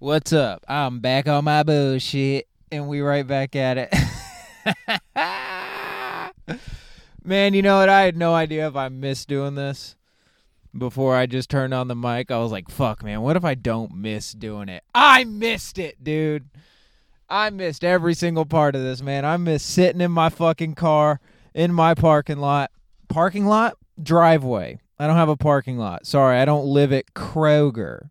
What's 0.00 0.32
up? 0.32 0.64
I'm 0.68 1.00
back 1.00 1.26
on 1.26 1.42
my 1.42 1.64
bullshit, 1.64 2.46
and 2.70 2.86
we 2.86 3.00
right 3.00 3.26
back 3.26 3.56
at 3.56 3.78
it. 3.78 3.92
Man, 7.24 7.52
you 7.52 7.62
know 7.62 7.78
what? 7.78 7.88
I 7.88 8.02
had 8.02 8.16
no 8.16 8.32
idea 8.32 8.68
if 8.68 8.76
I 8.76 8.90
missed 8.90 9.26
doing 9.26 9.56
this 9.56 9.96
before 10.72 11.16
I 11.16 11.26
just 11.26 11.50
turned 11.50 11.74
on 11.74 11.88
the 11.88 11.96
mic. 11.96 12.30
I 12.30 12.38
was 12.38 12.52
like, 12.52 12.70
fuck, 12.70 13.02
man, 13.02 13.22
what 13.22 13.34
if 13.34 13.44
I 13.44 13.56
don't 13.56 13.92
miss 13.92 14.30
doing 14.30 14.68
it? 14.68 14.84
I 14.94 15.24
missed 15.24 15.80
it, 15.80 16.04
dude. 16.04 16.48
I 17.28 17.50
missed 17.50 17.82
every 17.82 18.14
single 18.14 18.46
part 18.46 18.76
of 18.76 18.82
this, 18.82 19.02
man. 19.02 19.24
I 19.24 19.36
missed 19.36 19.68
sitting 19.68 20.00
in 20.00 20.12
my 20.12 20.28
fucking 20.28 20.76
car 20.76 21.18
in 21.54 21.72
my 21.72 21.94
parking 21.94 22.38
lot. 22.38 22.70
Parking 23.08 23.46
lot? 23.46 23.76
Driveway. 24.00 24.78
I 24.96 25.08
don't 25.08 25.16
have 25.16 25.28
a 25.28 25.36
parking 25.36 25.76
lot. 25.76 26.06
Sorry, 26.06 26.38
I 26.38 26.44
don't 26.44 26.66
live 26.66 26.92
at 26.92 27.14
Kroger. 27.14 28.10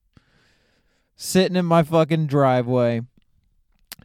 Sitting 1.20 1.58
in 1.58 1.66
my 1.66 1.82
fucking 1.82 2.28
driveway. 2.28 3.02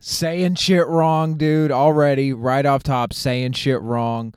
Saying 0.00 0.54
shit 0.56 0.86
wrong, 0.86 1.36
dude, 1.36 1.70
already, 1.70 2.32
right 2.32 2.64
off 2.64 2.82
top, 2.82 3.12
saying 3.12 3.52
shit 3.52 3.80
wrong. 3.82 4.34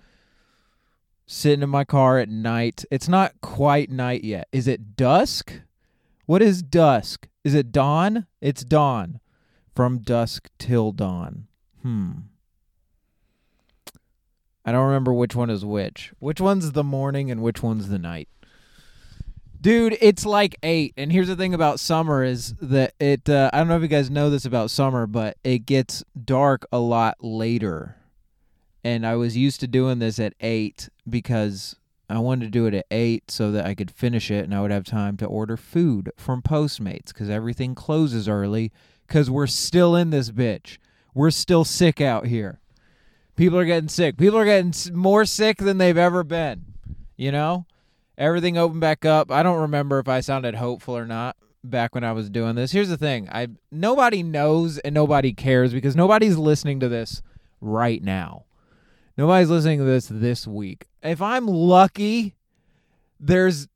Sitting 1.25 1.63
in 1.63 1.69
my 1.69 1.85
car 1.85 2.19
at 2.19 2.29
night. 2.29 2.83
It's 2.91 3.07
not 3.07 3.39
quite 3.41 3.89
night 3.89 4.25
yet. 4.25 4.47
Is 4.51 4.67
it 4.67 4.97
dusk? 4.97 5.61
What 6.25 6.41
is 6.41 6.61
dusk? 6.61 7.29
Is 7.45 7.53
it 7.53 7.71
dawn? 7.71 8.27
It's 8.41 8.63
dawn. 8.63 9.21
From 9.73 9.99
dusk 9.99 10.49
till 10.59 10.91
dawn. 10.91 11.47
Hmm. 11.81 12.11
I 14.65 14.71
don't 14.73 14.85
remember 14.85 15.13
which 15.13 15.35
one 15.35 15.49
is 15.49 15.63
which. 15.63 16.11
Which 16.19 16.41
one's 16.41 16.73
the 16.73 16.83
morning 16.83 17.31
and 17.31 17.41
which 17.41 17.63
one's 17.63 17.87
the 17.87 17.99
night? 17.99 18.27
Dude, 19.61 19.97
it's 19.99 20.25
like 20.25 20.57
eight. 20.63 20.93
And 20.97 21.11
here's 21.11 21.27
the 21.27 21.35
thing 21.35 21.53
about 21.53 21.79
summer 21.79 22.23
is 22.23 22.53
that 22.61 22.93
it. 22.99 23.27
Uh, 23.29 23.49
I 23.51 23.57
don't 23.57 23.67
know 23.67 23.77
if 23.77 23.81
you 23.81 23.87
guys 23.87 24.09
know 24.09 24.29
this 24.29 24.45
about 24.45 24.69
summer, 24.69 25.07
but 25.07 25.37
it 25.43 25.65
gets 25.65 26.03
dark 26.23 26.65
a 26.71 26.79
lot 26.79 27.17
later. 27.21 27.97
And 28.83 29.05
I 29.05 29.15
was 29.15 29.35
used 29.35 29.59
to 29.61 29.67
doing 29.67 29.97
this 29.97 30.19
at 30.19 30.35
eight 30.39 30.89
because 31.09 31.75
I 32.09 32.19
wanted 32.19 32.45
to 32.45 32.51
do 32.51 32.67
it 32.67 32.73
at 32.73 32.85
eight 32.91 33.31
so 33.31 33.51
that 33.51 33.65
I 33.65 33.73
could 33.73 33.89
finish 33.89 34.29
it 34.29 34.45
and 34.45 34.53
I 34.53 34.61
would 34.61 34.71
have 34.71 34.83
time 34.83 35.17
to 35.17 35.25
order 35.25 35.57
food 35.57 36.11
from 36.17 36.41
Postmates 36.41 37.07
because 37.07 37.29
everything 37.29 37.73
closes 37.73 38.29
early 38.29 38.71
because 39.07 39.29
we're 39.29 39.47
still 39.47 39.95
in 39.95 40.11
this 40.11 40.29
bitch. 40.29 40.77
We're 41.13 41.31
still 41.31 41.65
sick 41.65 42.01
out 42.01 42.27
here. 42.27 42.59
People 43.35 43.57
are 43.57 43.65
getting 43.65 43.89
sick. 43.89 44.17
People 44.17 44.37
are 44.37 44.45
getting 44.45 44.73
more 44.95 45.25
sick 45.25 45.57
than 45.57 45.77
they've 45.77 45.97
ever 45.97 46.23
been. 46.23 46.65
You 47.17 47.31
know? 47.31 47.65
Everything 48.17 48.57
opened 48.57 48.81
back 48.81 49.05
up. 49.05 49.31
I 49.31 49.43
don't 49.43 49.61
remember 49.61 49.99
if 49.99 50.07
I 50.07 50.21
sounded 50.21 50.55
hopeful 50.55 50.97
or 50.97 51.05
not 51.05 51.35
back 51.63 51.93
when 51.93 52.03
I 52.03 52.13
was 52.13 52.29
doing 52.29 52.55
this. 52.55 52.71
Here's 52.71 52.89
the 52.89 52.97
thing. 52.97 53.27
I 53.31 53.47
nobody 53.71 54.23
knows 54.23 54.77
and 54.79 54.93
nobody 54.93 55.33
cares 55.33 55.73
because 55.73 55.95
nobody's 55.95 56.37
listening 56.37 56.79
to 56.79 56.89
this 56.89 57.21
right 57.59 58.01
now. 58.01 58.45
Nobody's 59.17 59.49
listening 59.49 59.79
to 59.79 59.85
this 59.85 60.07
this 60.07 60.47
week. 60.47 60.87
If 61.01 61.21
I'm 61.21 61.47
lucky, 61.47 62.35
there's 63.19 63.67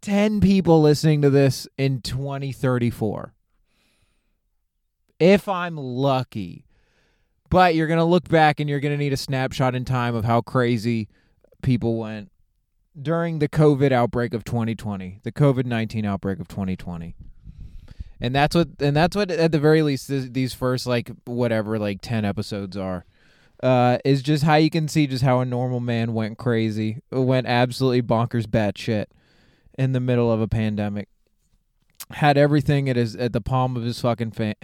10 0.00 0.40
people 0.40 0.80
listening 0.82 1.22
to 1.22 1.30
this 1.30 1.68
in 1.76 2.00
2034. 2.00 3.34
If 5.18 5.48
I'm 5.48 5.76
lucky. 5.76 6.64
But 7.48 7.74
you're 7.74 7.86
going 7.86 7.98
to 7.98 8.04
look 8.04 8.30
back 8.30 8.60
and 8.60 8.70
you're 8.70 8.80
going 8.80 8.94
to 8.94 8.98
need 8.98 9.12
a 9.12 9.16
snapshot 9.18 9.74
in 9.74 9.84
time 9.84 10.14
of 10.14 10.24
how 10.24 10.40
crazy 10.40 11.08
people 11.62 11.98
went 11.98 12.31
during 13.00 13.38
the 13.38 13.48
COVID 13.48 13.92
outbreak 13.92 14.34
of 14.34 14.44
2020, 14.44 15.20
the 15.22 15.32
COVID 15.32 15.64
19 15.66 16.04
outbreak 16.04 16.40
of 16.40 16.48
2020. 16.48 17.14
And 18.20 18.34
that's 18.34 18.54
what, 18.54 18.68
and 18.80 18.96
that's 18.96 19.16
what, 19.16 19.30
at 19.30 19.50
the 19.50 19.58
very 19.58 19.82
least, 19.82 20.08
this, 20.08 20.28
these 20.28 20.54
first 20.54 20.86
like 20.86 21.10
whatever, 21.24 21.78
like 21.78 22.00
10 22.00 22.24
episodes 22.24 22.76
are, 22.76 23.04
uh, 23.62 23.98
is 24.04 24.22
just 24.22 24.44
how 24.44 24.56
you 24.56 24.70
can 24.70 24.88
see 24.88 25.06
just 25.06 25.24
how 25.24 25.40
a 25.40 25.44
normal 25.44 25.80
man 25.80 26.14
went 26.14 26.38
crazy, 26.38 27.00
went 27.10 27.46
absolutely 27.46 28.02
bonkers 28.02 28.44
batshit 28.44 29.06
in 29.78 29.92
the 29.92 30.00
middle 30.00 30.30
of 30.30 30.40
a 30.40 30.48
pandemic. 30.48 31.08
Had 32.10 32.36
everything 32.36 32.90
at 32.90 32.96
his 32.96 33.16
at 33.16 33.32
the 33.32 33.40
palm 33.40 33.76
of 33.76 33.84
his 33.84 34.00
fucking 34.00 34.32
fan, 34.32 34.54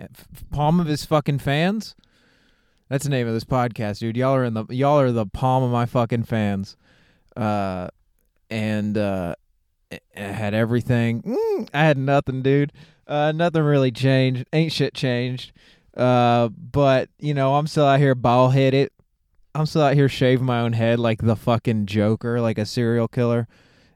palm 0.51 0.81
of 0.81 0.87
his 0.87 1.07
fucking 1.07 1.39
fans. 1.39 1.95
That's 2.89 3.05
the 3.05 3.11
name 3.11 3.27
of 3.27 3.33
this 3.33 3.45
podcast, 3.45 4.01
dude. 4.01 4.17
Y'all 4.17 4.35
are 4.35 4.45
in 4.45 4.55
the 4.55 4.67
y'all 4.69 4.99
are 4.99 5.13
the 5.13 5.25
palm 5.25 5.63
of 5.63 5.71
my 5.71 5.87
fucking 5.87 6.25
fans. 6.25 6.77
Uh, 7.37 7.89
and 8.51 8.97
uh, 8.97 9.35
I 9.93 10.21
had 10.21 10.55
everything. 10.55 11.23
Mm, 11.23 11.69
I 11.73 11.85
had 11.85 11.99
nothing, 11.99 12.43
dude. 12.43 12.73
Uh, 13.07 13.33
nothing 13.33 13.63
really 13.63 13.91
changed. 13.91 14.45
Ain't 14.53 14.73
shit 14.73 14.95
changed. 14.95 15.53
Uh, 15.97 16.49
but 16.49 17.09
you 17.19 17.35
know, 17.35 17.57
I'm 17.57 17.67
still 17.67 17.87
out 17.87 17.99
here 17.99 18.15
ball 18.15 18.51
headed. 18.51 18.91
I'm 19.55 19.67
still 19.67 19.83
out 19.83 19.95
here 19.95 20.09
shaving 20.09 20.47
my 20.47 20.61
own 20.61 20.75
head 20.75 21.01
like 21.01 21.21
the 21.21 21.35
fucking 21.35 21.87
Joker, 21.87 22.41
like 22.41 22.59
a 22.59 22.67
serial 22.67 23.09
killer. 23.09 23.49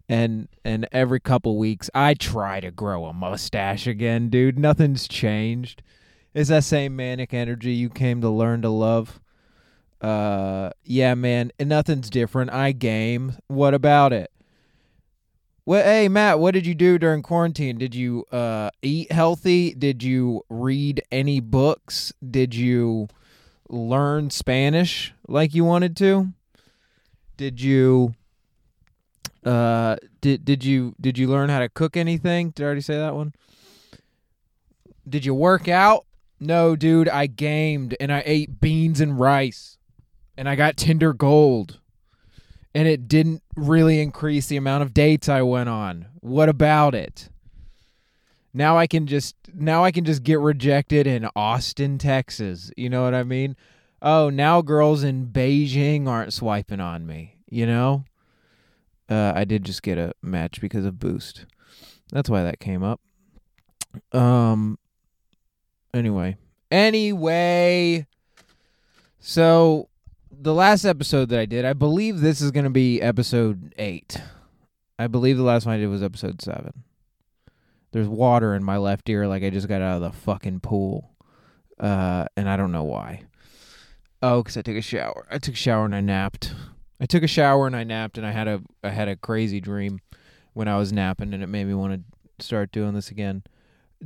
And 0.09 0.49
and 0.65 0.89
every 0.91 1.21
couple 1.21 1.57
weeks, 1.57 1.89
I 1.95 2.15
try 2.15 2.61
to 2.61 2.71
grow 2.71 3.05
a 3.05 3.12
mustache 3.12 3.87
again, 3.87 4.29
dude. 4.29 4.59
Nothing's 4.59 5.07
changed. 5.07 5.83
It's 6.35 6.49
that 6.49 6.65
same 6.65 6.97
manic 6.97 7.33
energy 7.33 7.73
you 7.73 7.89
came 7.89 8.21
to 8.23 8.29
learn 8.29 8.62
to 8.62 8.69
love. 8.69 9.21
Uh, 10.01 10.71
yeah, 10.83 11.15
man, 11.15 11.53
and 11.61 11.69
nothing's 11.69 12.11
different. 12.11 12.51
I 12.51 12.73
game. 12.73 13.37
What 13.47 13.75
about 13.75 14.12
it? 14.12 14.31
Well, 15.65 15.84
hey 15.84 16.09
Matt, 16.09 16.41
what 16.41 16.55
did 16.55 16.67
you 16.67 16.75
do 16.75 16.99
during 16.99 17.23
quarantine? 17.23 17.78
Did 17.78 17.95
you 17.95 18.25
uh, 18.33 18.71
eat 18.83 19.12
healthy? 19.12 19.73
Did 19.75 20.03
you 20.03 20.43
read 20.50 21.03
any 21.12 21.39
books? 21.39 22.12
Did 22.28 22.53
you 22.53 23.06
learn 23.69 24.31
Spanish 24.31 25.15
like 25.28 25.55
you 25.55 25.65
wanted 25.65 25.97
to? 25.99 26.33
Did 27.37 27.61
you 27.61 28.17
uh 29.45 29.97
did 30.21 30.45
did 30.45 30.65
you 30.65 30.97
did 31.00 31.17
you 31.17 31.28
learn 31.28 31.49
how 31.49 31.61
to 31.61 31.69
cook 31.69 31.97
anything? 31.97 32.50
Did 32.50 32.65
I 32.65 32.67
already 32.67 32.81
say 32.81 32.97
that 32.97 33.15
one? 33.15 33.33
Did 35.09 35.25
you 35.25 35.33
work 35.33 35.69
out? 35.69 36.06
No, 36.41 36.75
dude, 36.75 37.09
I 37.09 37.27
gamed 37.29 37.94
and 38.00 38.12
I 38.12 38.25
ate 38.27 38.61
beans 38.61 39.00
and 39.00 39.19
rice. 39.19 39.79
And 40.37 40.49
I 40.49 40.56
got 40.56 40.77
Tinder 40.77 41.12
Gold 41.12 41.79
and 42.75 42.88
it 42.88 43.09
didn't 43.09 43.43
really 43.56 44.00
increase 44.00 44.47
the 44.47 44.56
amount 44.56 44.83
of 44.83 44.94
dates 44.94 45.28
I 45.28 45.43
went 45.43 45.69
on. 45.69 46.06
What 46.21 46.49
about 46.49 46.94
it? 46.94 47.28
Now 48.55 48.77
I 48.77 48.87
can 48.87 49.06
just 49.06 49.34
now 49.55 49.84
I 49.84 49.91
can 49.91 50.05
just 50.05 50.22
get 50.22 50.38
rejected 50.38 51.06
in 51.06 51.28
Austin, 51.34 51.99
Texas. 51.99 52.71
You 52.77 52.91
know 52.91 53.03
what 53.03 53.15
I 53.15 53.22
mean? 53.22 53.56
Oh, 54.00 54.31
now 54.31 54.62
girls 54.62 55.05
in 55.05 55.28
Beijing 55.28 56.06
aren't 56.06 56.32
swiping 56.32 56.81
on 56.81 57.06
me, 57.06 57.37
you 57.49 57.66
know? 57.66 58.05
Uh, 59.09 59.32
I 59.34 59.44
did 59.44 59.65
just 59.65 59.82
get 59.82 59.97
a 59.99 60.12
match 60.22 60.61
because 60.61 60.84
of 60.84 60.99
Boost. 60.99 61.47
That's 62.11 62.28
why 62.28 62.43
that 62.43 62.61
came 62.61 62.82
up. 62.82 63.00
Um 64.12 64.78
anyway. 65.94 66.37
Anyway, 66.71 68.06
so 69.21 69.88
the 70.43 70.55
last 70.55 70.85
episode 70.85 71.29
that 71.29 71.39
I 71.39 71.47
did, 71.47 71.65
I 71.65 71.73
believe 71.73 72.21
this 72.21 72.41
is 72.41 72.51
going 72.51 72.65
to 72.65 72.71
be 72.71 73.01
episode 73.01 73.73
8. 73.79 74.21
I 74.99 75.07
believe 75.07 75.37
the 75.37 75.45
last 75.45 75.67
one 75.67 75.77
I 75.77 75.79
did 75.79 75.87
was 75.87 76.03
episode 76.03 76.43
7. 76.43 76.73
There's 77.93 78.09
water 78.09 78.55
in 78.55 78.65
my 78.65 78.77
left 78.77 79.09
ear 79.09 79.29
like 79.29 79.45
I 79.45 79.51
just 79.51 79.69
got 79.69 79.83
out 79.83 80.03
of 80.03 80.03
the 80.03 80.19
fucking 80.19 80.61
pool. 80.61 81.15
Uh, 81.79 82.25
and 82.37 82.49
I 82.49 82.57
don't 82.57 82.73
know 82.73 82.83
why. 82.83 83.23
Oh, 84.21 84.43
cuz 84.43 84.57
I 84.57 84.63
took 84.63 84.77
a 84.77 84.83
shower. 84.83 85.27
I 85.31 85.39
took 85.39 85.55
a 85.55 85.59
shower 85.59 85.85
and 85.85 85.95
I 85.95 86.01
napped. 86.01 86.55
I 87.01 87.07
took 87.07 87.23
a 87.23 87.29
shower 87.29 87.67
and 87.67 87.77
I 87.77 87.85
napped 87.85 88.19
and 88.19 88.27
I 88.27 88.33
had 88.33 88.49
a 88.49 88.63
I 88.83 88.91
had 88.91 89.09
a 89.09 89.17
crazy 89.17 89.61
dream 89.61 90.01
when 90.55 90.69
I 90.69 90.77
was 90.77 90.93
napping 90.93 91.35
and 91.35 91.43
it 91.43 91.49
made 91.49 91.67
me 91.67 91.75
want 91.75 92.05
to 92.39 92.45
start 92.45 92.73
doing 92.73 92.95
this 92.95 93.11
again. 93.11 93.43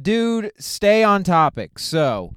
Dude, 0.01 0.53
stay 0.59 1.03
on 1.03 1.23
topic. 1.23 1.79
So, 1.79 2.35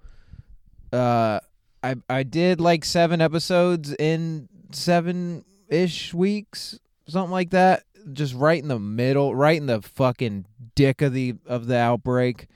uh 0.92 1.40
I 1.84 1.96
I 2.10 2.24
did 2.24 2.60
like 2.62 2.86
seven 2.86 3.22
episodes 3.22 3.94
in 3.94 4.50
seven 4.72 5.46
ish 5.68 6.14
weeks, 6.14 6.80
something 7.08 7.32
like 7.32 7.52
that. 7.52 7.84
Just 8.14 8.34
right 8.34 8.62
in 8.62 8.70
the 8.70 8.80
middle, 8.80 9.36
right 9.36 9.58
in 9.58 9.68
the 9.68 9.82
fucking 9.82 10.46
dick 10.76 11.02
of 11.02 11.14
the 11.14 11.36
of 11.46 11.68
the 11.68 11.78
outbreak, 11.78 12.48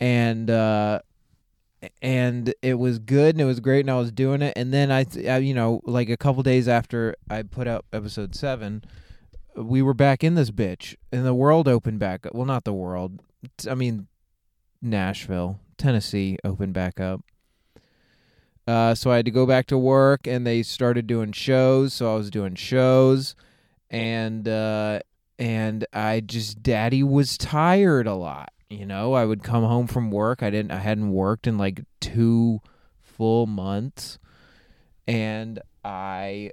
and 0.00 0.50
uh, 0.50 1.00
and 2.02 2.54
it 2.62 2.74
was 2.74 2.98
good 2.98 3.34
and 3.34 3.40
it 3.40 3.44
was 3.44 3.60
great 3.60 3.80
and 3.80 3.90
I 3.90 3.98
was 3.98 4.12
doing 4.12 4.42
it. 4.42 4.54
And 4.56 4.72
then 4.72 4.90
I, 4.90 5.04
th- 5.04 5.26
I 5.26 5.38
you 5.38 5.54
know, 5.54 5.80
like 5.84 6.08
a 6.08 6.16
couple 6.16 6.42
days 6.42 6.68
after 6.68 7.14
I 7.30 7.42
put 7.42 7.66
out 7.66 7.84
episode 7.92 8.34
seven, 8.34 8.82
we 9.56 9.82
were 9.82 9.94
back 9.94 10.24
in 10.24 10.34
this 10.34 10.50
bitch, 10.50 10.96
and 11.12 11.24
the 11.24 11.34
world 11.34 11.68
opened 11.68 11.98
back. 11.98 12.26
up. 12.26 12.34
Well, 12.34 12.46
not 12.46 12.64
the 12.64 12.72
world. 12.72 13.20
I 13.68 13.74
mean, 13.74 14.06
Nashville, 14.82 15.60
Tennessee 15.78 16.38
opened 16.44 16.72
back 16.74 17.00
up. 17.00 17.22
Uh, 18.66 18.94
so 18.94 19.10
I 19.12 19.16
had 19.16 19.24
to 19.26 19.30
go 19.30 19.46
back 19.46 19.66
to 19.66 19.78
work, 19.78 20.26
and 20.26 20.46
they 20.46 20.62
started 20.62 21.06
doing 21.06 21.32
shows. 21.32 21.94
So 21.94 22.12
I 22.12 22.16
was 22.16 22.30
doing 22.30 22.54
shows, 22.56 23.36
and 23.90 24.48
uh, 24.48 25.00
and 25.38 25.86
I 25.92 26.20
just 26.20 26.62
daddy 26.62 27.02
was 27.02 27.38
tired 27.38 28.06
a 28.06 28.14
lot. 28.14 28.52
you 28.68 28.86
know, 28.86 29.12
I 29.14 29.24
would 29.24 29.42
come 29.42 29.64
home 29.64 29.86
from 29.86 30.10
work. 30.10 30.42
I 30.42 30.50
didn't 30.50 30.72
I 30.72 30.78
hadn't 30.78 31.12
worked 31.12 31.46
in 31.46 31.58
like 31.58 31.82
2 32.00 32.60
full 33.00 33.46
months 33.46 34.18
and 35.06 35.60
I 35.84 36.50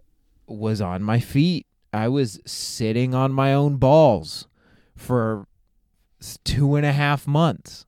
was 0.47 0.79
on 0.81 1.03
my 1.03 1.19
feet. 1.19 1.65
I 1.91 2.07
was 2.07 2.39
sitting 2.45 3.13
on 3.15 3.31
my 3.33 3.53
own 3.53 3.77
balls 3.77 4.47
for 4.95 5.47
two 6.43 6.75
and 6.75 6.85
a 6.85 6.93
half 6.93 7.27
months 7.27 7.85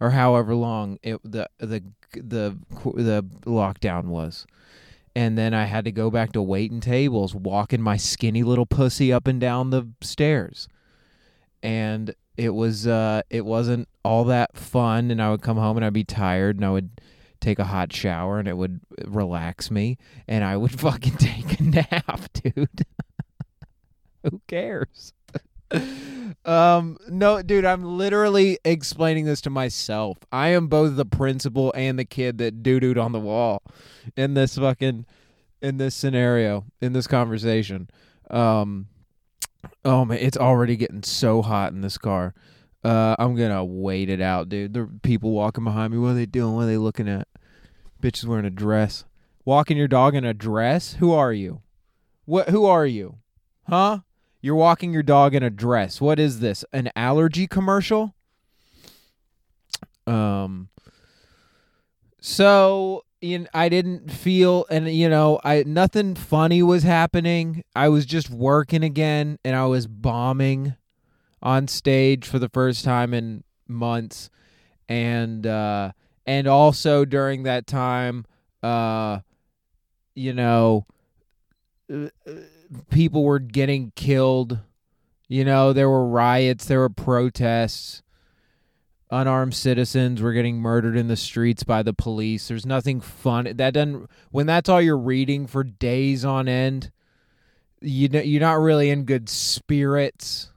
or 0.00 0.10
however 0.10 0.54
long 0.54 0.98
it 1.02 1.20
the 1.22 1.48
the 1.58 1.82
the 2.12 2.56
the 2.72 3.24
lockdown 3.44 4.04
was 4.04 4.46
and 5.14 5.36
then 5.36 5.54
I 5.54 5.64
had 5.64 5.84
to 5.86 5.92
go 5.92 6.10
back 6.10 6.32
to 6.32 6.42
waiting 6.42 6.80
tables, 6.80 7.34
walking 7.34 7.82
my 7.82 7.96
skinny 7.96 8.42
little 8.42 8.66
pussy 8.66 9.12
up 9.12 9.26
and 9.26 9.40
down 9.40 9.70
the 9.70 9.88
stairs. 10.00 10.68
And 11.62 12.14
it 12.36 12.50
was 12.50 12.86
uh 12.86 13.22
it 13.28 13.44
wasn't 13.44 13.88
all 14.04 14.24
that 14.24 14.56
fun 14.56 15.10
and 15.10 15.20
I 15.20 15.30
would 15.30 15.42
come 15.42 15.56
home 15.58 15.76
and 15.76 15.84
I'd 15.84 15.92
be 15.92 16.04
tired 16.04 16.56
and 16.56 16.64
I 16.64 16.70
would 16.70 17.00
take 17.40 17.58
a 17.58 17.64
hot 17.64 17.92
shower 17.92 18.38
and 18.38 18.48
it 18.48 18.56
would 18.56 18.80
relax 19.04 19.70
me 19.70 19.98
and 20.28 20.44
I 20.44 20.56
would 20.56 20.78
fucking 20.80 21.16
take 21.16 21.60
a 21.60 21.62
nap, 21.62 22.20
dude. 22.32 22.86
Who 24.22 24.40
cares? 24.46 25.12
Um 26.44 26.96
no 27.08 27.42
dude 27.42 27.64
i'm 27.64 27.84
literally 27.84 28.58
explaining 28.64 29.24
this 29.26 29.42
to 29.42 29.50
myself. 29.50 30.18
I 30.32 30.48
am 30.48 30.68
both 30.68 30.96
the 30.96 31.04
principal 31.04 31.72
and 31.76 31.98
the 31.98 32.04
kid 32.04 32.38
that 32.38 32.62
doo-dooed 32.62 33.02
on 33.02 33.12
the 33.12 33.20
wall 33.20 33.62
in 34.16 34.34
this 34.34 34.56
fucking 34.56 35.04
in 35.60 35.76
this 35.76 35.94
scenario 35.94 36.64
in 36.80 36.92
this 36.92 37.06
conversation. 37.06 37.90
Um 38.30 38.88
oh 39.84 40.04
man 40.04 40.18
it's 40.18 40.38
already 40.38 40.76
getting 40.76 41.02
so 41.02 41.42
hot 41.42 41.72
in 41.72 41.82
this 41.82 41.98
car. 41.98 42.34
Uh 42.82 43.16
i'm 43.18 43.36
gonna 43.36 43.64
wait 43.64 44.08
it 44.08 44.22
out 44.22 44.48
dude. 44.48 44.72
The 44.72 44.88
people 45.02 45.32
walking 45.32 45.64
behind 45.64 45.92
me 45.92 45.98
what 45.98 46.08
are 46.08 46.14
they 46.14 46.26
doing? 46.26 46.54
What 46.54 46.62
are 46.62 46.66
they 46.66 46.78
looking 46.78 47.08
at? 47.08 47.28
Bitch 48.02 48.16
is 48.16 48.26
wearing 48.26 48.46
a 48.46 48.50
dress. 48.50 49.04
Walking 49.44 49.76
your 49.76 49.88
dog 49.88 50.14
in 50.14 50.24
a 50.24 50.32
dress? 50.32 50.94
Who 50.94 51.12
are 51.12 51.34
you? 51.34 51.60
What 52.24 52.48
who 52.48 52.64
are 52.64 52.86
you? 52.86 53.18
Huh 53.68 54.00
you're 54.40 54.54
walking 54.54 54.92
your 54.92 55.02
dog 55.02 55.34
in 55.34 55.42
a 55.42 55.50
dress. 55.50 56.00
What 56.00 56.18
is 56.18 56.40
this? 56.40 56.64
An 56.72 56.90
allergy 56.96 57.46
commercial? 57.46 58.14
Um 60.06 60.68
so 62.20 63.04
know, 63.20 63.48
I 63.52 63.68
didn't 63.68 64.10
feel 64.10 64.66
and 64.70 64.88
you 64.88 65.08
know, 65.08 65.40
I 65.44 65.64
nothing 65.66 66.14
funny 66.14 66.62
was 66.62 66.82
happening. 66.82 67.64
I 67.74 67.88
was 67.88 68.06
just 68.06 68.30
working 68.30 68.82
again 68.82 69.38
and 69.44 69.54
I 69.54 69.66
was 69.66 69.86
bombing 69.86 70.74
on 71.42 71.68
stage 71.68 72.26
for 72.26 72.38
the 72.38 72.48
first 72.48 72.84
time 72.84 73.14
in 73.14 73.44
months 73.66 74.30
and 74.88 75.46
uh 75.46 75.92
and 76.26 76.46
also 76.46 77.04
during 77.04 77.44
that 77.44 77.66
time 77.66 78.26
uh 78.62 79.20
you 80.14 80.32
know 80.34 80.84
uh, 81.92 82.08
people 82.90 83.24
were 83.24 83.38
getting 83.38 83.92
killed. 83.96 84.58
You 85.28 85.44
know, 85.44 85.72
there 85.72 85.88
were 85.88 86.06
riots, 86.06 86.64
there 86.64 86.80
were 86.80 86.88
protests. 86.88 88.02
Unarmed 89.12 89.54
citizens 89.54 90.22
were 90.22 90.32
getting 90.32 90.58
murdered 90.58 90.96
in 90.96 91.08
the 91.08 91.16
streets 91.16 91.64
by 91.64 91.82
the 91.82 91.92
police. 91.92 92.46
There's 92.46 92.66
nothing 92.66 93.00
fun. 93.00 93.52
That 93.56 93.74
doesn't 93.74 94.08
when 94.30 94.46
that's 94.46 94.68
all 94.68 94.80
you're 94.80 94.96
reading 94.96 95.48
for 95.48 95.64
days 95.64 96.24
on 96.24 96.46
end, 96.46 96.92
you 97.80 98.08
know, 98.08 98.20
you're 98.20 98.40
not 98.40 98.60
really 98.60 98.88
in 98.88 99.04
good 99.04 99.28
spirits. 99.28 100.52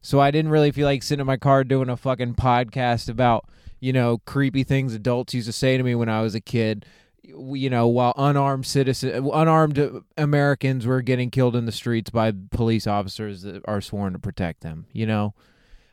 So 0.00 0.20
I 0.20 0.30
didn't 0.30 0.52
really 0.52 0.70
feel 0.70 0.86
like 0.86 1.02
sitting 1.02 1.20
in 1.20 1.26
my 1.26 1.36
car 1.36 1.64
doing 1.64 1.88
a 1.88 1.96
fucking 1.96 2.36
podcast 2.36 3.08
about, 3.08 3.48
you 3.80 3.92
know, 3.92 4.18
creepy 4.18 4.62
things 4.62 4.94
adults 4.94 5.34
used 5.34 5.48
to 5.48 5.52
say 5.52 5.76
to 5.76 5.82
me 5.82 5.96
when 5.96 6.08
I 6.08 6.22
was 6.22 6.36
a 6.36 6.40
kid 6.40 6.86
you 7.26 7.70
know, 7.70 7.88
while 7.88 8.14
unarmed 8.16 8.66
citizens, 8.66 9.28
unarmed 9.32 10.02
Americans 10.16 10.86
were 10.86 11.02
getting 11.02 11.30
killed 11.30 11.56
in 11.56 11.66
the 11.66 11.72
streets 11.72 12.10
by 12.10 12.32
police 12.50 12.86
officers 12.86 13.42
that 13.42 13.62
are 13.66 13.80
sworn 13.80 14.12
to 14.12 14.18
protect 14.18 14.62
them. 14.62 14.86
You 14.92 15.06
know, 15.06 15.34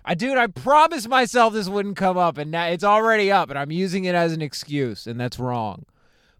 I 0.05 0.15
dude, 0.15 0.37
I 0.37 0.47
promised 0.47 1.07
myself 1.07 1.53
this 1.53 1.69
wouldn't 1.69 1.97
come 1.97 2.17
up, 2.17 2.37
and 2.37 2.51
now 2.51 2.65
it's 2.67 2.83
already 2.83 3.31
up, 3.31 3.49
and 3.49 3.57
I'm 3.57 3.71
using 3.71 4.05
it 4.05 4.15
as 4.15 4.33
an 4.33 4.41
excuse, 4.41 5.07
and 5.07 5.19
that's 5.19 5.39
wrong. 5.39 5.85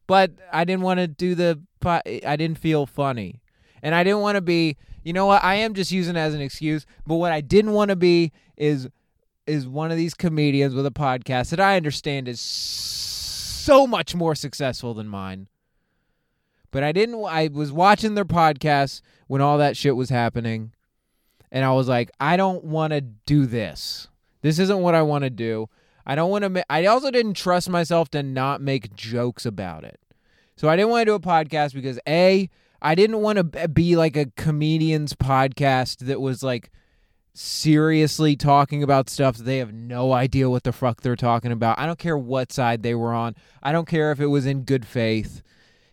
But 0.05 0.31
I 0.51 0.65
didn't 0.65 0.83
want 0.83 0.99
to 0.99 1.07
do 1.07 1.35
the. 1.35 1.61
I 1.85 2.35
didn't 2.35 2.57
feel 2.57 2.85
funny, 2.85 3.41
and 3.81 3.95
I 3.95 4.03
didn't 4.03 4.21
want 4.21 4.35
to 4.35 4.41
be. 4.41 4.77
You 5.03 5.13
know 5.13 5.25
what? 5.25 5.43
I 5.43 5.55
am 5.55 5.73
just 5.73 5.91
using 5.91 6.15
it 6.15 6.19
as 6.19 6.33
an 6.33 6.41
excuse. 6.41 6.85
But 7.05 7.15
what 7.15 7.31
I 7.31 7.41
didn't 7.41 7.73
want 7.73 7.89
to 7.89 7.95
be 7.95 8.31
is 8.57 8.87
is 9.45 9.67
one 9.67 9.91
of 9.91 9.97
these 9.97 10.13
comedians 10.13 10.73
with 10.73 10.85
a 10.85 10.91
podcast 10.91 11.49
that 11.49 11.59
I 11.59 11.75
understand 11.75 12.27
is 12.27 12.39
so 12.39 13.12
much 13.87 14.15
more 14.15 14.35
successful 14.35 14.93
than 14.93 15.07
mine. 15.07 15.47
But 16.71 16.83
I 16.83 16.91
didn't 16.91 17.23
I 17.25 17.49
was 17.51 17.71
watching 17.71 18.15
their 18.15 18.25
podcast 18.25 19.01
when 19.27 19.41
all 19.41 19.57
that 19.59 19.77
shit 19.77 19.95
was 19.95 20.09
happening 20.09 20.73
and 21.51 21.63
I 21.63 21.71
was 21.71 21.87
like, 21.87 22.09
I 22.19 22.35
don't 22.35 22.63
want 22.63 22.93
to 22.93 23.01
do 23.01 23.45
this. 23.45 24.07
This 24.41 24.59
isn't 24.59 24.81
what 24.81 24.95
I 24.95 25.03
want 25.03 25.23
to 25.23 25.29
do. 25.29 25.69
I 26.05 26.15
don't 26.15 26.31
want 26.31 26.43
to 26.43 26.65
I 26.71 26.85
also 26.87 27.11
didn't 27.11 27.35
trust 27.35 27.69
myself 27.69 28.09
to 28.09 28.23
not 28.23 28.59
make 28.59 28.95
jokes 28.95 29.45
about 29.45 29.83
it. 29.83 29.99
So 30.55 30.67
I 30.67 30.75
didn't 30.75 30.89
want 30.89 31.01
to 31.01 31.05
do 31.05 31.15
a 31.15 31.19
podcast 31.19 31.73
because 31.73 31.99
A, 32.07 32.49
I 32.81 32.95
didn't 32.95 33.21
want 33.21 33.37
to 33.37 33.67
be 33.69 33.95
like 33.95 34.17
a 34.17 34.31
comedian's 34.35 35.13
podcast 35.13 35.99
that 36.07 36.19
was 36.19 36.43
like 36.43 36.71
seriously 37.33 38.35
talking 38.35 38.83
about 38.83 39.09
stuff 39.09 39.37
they 39.37 39.57
have 39.57 39.73
no 39.73 40.13
idea 40.13 40.49
what 40.49 40.63
the 40.63 40.71
fuck 40.71 41.01
they're 41.01 41.15
talking 41.15 41.51
about. 41.51 41.79
I 41.79 41.85
don't 41.85 41.99
care 41.99 42.17
what 42.17 42.51
side 42.51 42.83
they 42.83 42.93
were 42.93 43.13
on. 43.13 43.35
I 43.61 43.71
don't 43.71 43.87
care 43.87 44.11
if 44.11 44.19
it 44.19 44.27
was 44.27 44.45
in 44.45 44.63
good 44.63 44.85
faith. 44.85 45.41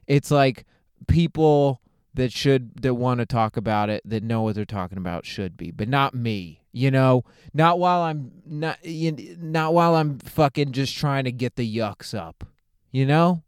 It's 0.07 0.31
like 0.31 0.67
people 1.09 1.81
that 2.15 2.33
should 2.33 2.83
that 2.83 2.95
want 2.95 3.21
to 3.21 3.27
talk 3.27 3.57
about 3.57 3.89
it 3.89 4.03
that 4.05 4.23
know 4.23 4.43
what 4.43 4.55
they're 4.55 4.65
talking 4.65 4.99
about 4.99 5.25
should 5.25 5.57
be, 5.57 5.71
but 5.71 5.89
not 5.89 6.15
me. 6.15 6.61
You 6.73 6.91
know, 6.91 7.25
not 7.53 7.79
while 7.79 8.03
I'm 8.03 8.31
not 8.47 8.79
not 8.85 9.75
while 9.75 9.97
I'm 9.97 10.19
fucking 10.19 10.73
just 10.73 10.97
trying 10.97 11.25
to 11.25 11.33
get 11.33 11.57
the 11.57 11.77
yucks 11.77 12.15
up. 12.15 12.45
You 12.93 13.07
know? 13.07 13.43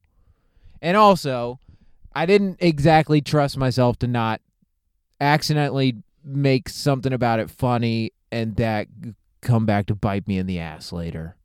And 0.80 0.96
also, 0.96 1.60
I 2.14 2.26
didn't 2.26 2.56
exactly 2.60 3.20
trust 3.20 3.56
myself 3.56 3.98
to 4.00 4.06
not 4.06 4.40
accidentally 5.20 5.96
make 6.24 6.68
something 6.68 7.12
about 7.12 7.40
it 7.40 7.50
funny 7.50 8.12
and 8.30 8.56
that 8.56 8.88
come 9.40 9.66
back 9.66 9.86
to 9.86 9.94
bite 9.94 10.26
me 10.26 10.38
in 10.38 10.46
the 10.46 10.58
ass 10.58 10.92
later. 10.92 11.36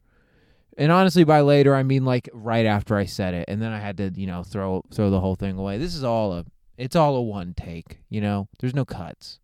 And 0.78 0.92
honestly, 0.92 1.24
by 1.24 1.42
later 1.42 1.76
I 1.76 1.84
mean 1.84 2.06
like 2.06 2.30
right 2.34 2.66
after 2.66 2.96
I 2.96 3.06
said 3.06 3.34
it, 3.34 3.46
and 3.48 3.62
then 3.62 3.72
I 3.72 3.80
had 3.80 3.98
to, 3.98 4.12
you 4.16 4.28
know, 4.28 4.44
throw 4.44 4.84
throw 4.94 5.10
the 5.10 5.20
whole 5.20 5.36
thing 5.36 5.58
away. 5.58 5.78
This 5.78 5.96
is 5.96 6.04
all 6.04 6.34
a, 6.34 6.46
it's 6.78 6.96
all 6.96 7.16
a 7.16 7.22
one 7.22 7.56
take, 7.56 8.00
you 8.10 8.22
know. 8.22 8.48
There's 8.60 8.76
no 8.76 8.86
cuts, 8.86 9.40